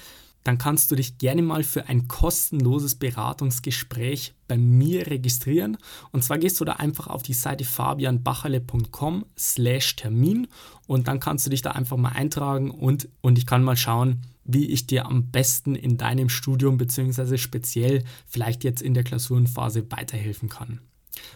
dann 0.48 0.56
kannst 0.56 0.90
du 0.90 0.96
dich 0.96 1.18
gerne 1.18 1.42
mal 1.42 1.62
für 1.62 1.90
ein 1.90 2.08
kostenloses 2.08 2.94
Beratungsgespräch 2.94 4.32
bei 4.48 4.56
mir 4.56 5.06
registrieren. 5.06 5.76
Und 6.10 6.24
zwar 6.24 6.38
gehst 6.38 6.58
du 6.58 6.64
da 6.64 6.72
einfach 6.72 7.06
auf 7.06 7.22
die 7.22 7.34
Seite 7.34 7.64
fabianbacherle.com 7.64 9.26
slash 9.38 9.96
Termin 9.96 10.48
und 10.86 11.06
dann 11.06 11.20
kannst 11.20 11.44
du 11.44 11.50
dich 11.50 11.60
da 11.60 11.72
einfach 11.72 11.98
mal 11.98 12.12
eintragen 12.12 12.70
und, 12.70 13.10
und 13.20 13.36
ich 13.36 13.44
kann 13.44 13.62
mal 13.62 13.76
schauen, 13.76 14.22
wie 14.44 14.70
ich 14.70 14.86
dir 14.86 15.04
am 15.04 15.30
besten 15.30 15.74
in 15.74 15.98
deinem 15.98 16.30
Studium 16.30 16.78
beziehungsweise 16.78 17.36
speziell 17.36 18.04
vielleicht 18.26 18.64
jetzt 18.64 18.80
in 18.80 18.94
der 18.94 19.04
Klausurenphase 19.04 19.84
weiterhelfen 19.90 20.48
kann. 20.48 20.80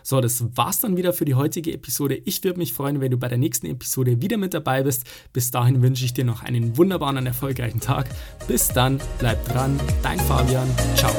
So, 0.02 0.20
das 0.20 0.44
war's 0.56 0.80
dann 0.80 0.96
wieder 0.96 1.12
für 1.12 1.24
die 1.24 1.34
heutige 1.34 1.72
Episode. 1.72 2.16
Ich 2.24 2.42
würde 2.44 2.58
mich 2.58 2.72
freuen, 2.72 3.00
wenn 3.00 3.10
du 3.10 3.16
bei 3.16 3.28
der 3.28 3.38
nächsten 3.38 3.66
Episode 3.66 4.20
wieder 4.20 4.36
mit 4.36 4.54
dabei 4.54 4.82
bist. 4.82 5.04
Bis 5.32 5.50
dahin 5.50 5.82
wünsche 5.82 6.04
ich 6.04 6.14
dir 6.14 6.24
noch 6.24 6.42
einen 6.42 6.76
wunderbaren 6.76 7.18
und 7.18 7.26
erfolgreichen 7.26 7.80
Tag. 7.80 8.08
Bis 8.46 8.68
dann, 8.68 9.00
bleib 9.18 9.44
dran, 9.48 9.78
dein 10.02 10.18
Fabian. 10.20 10.68
Ciao. 10.96 11.12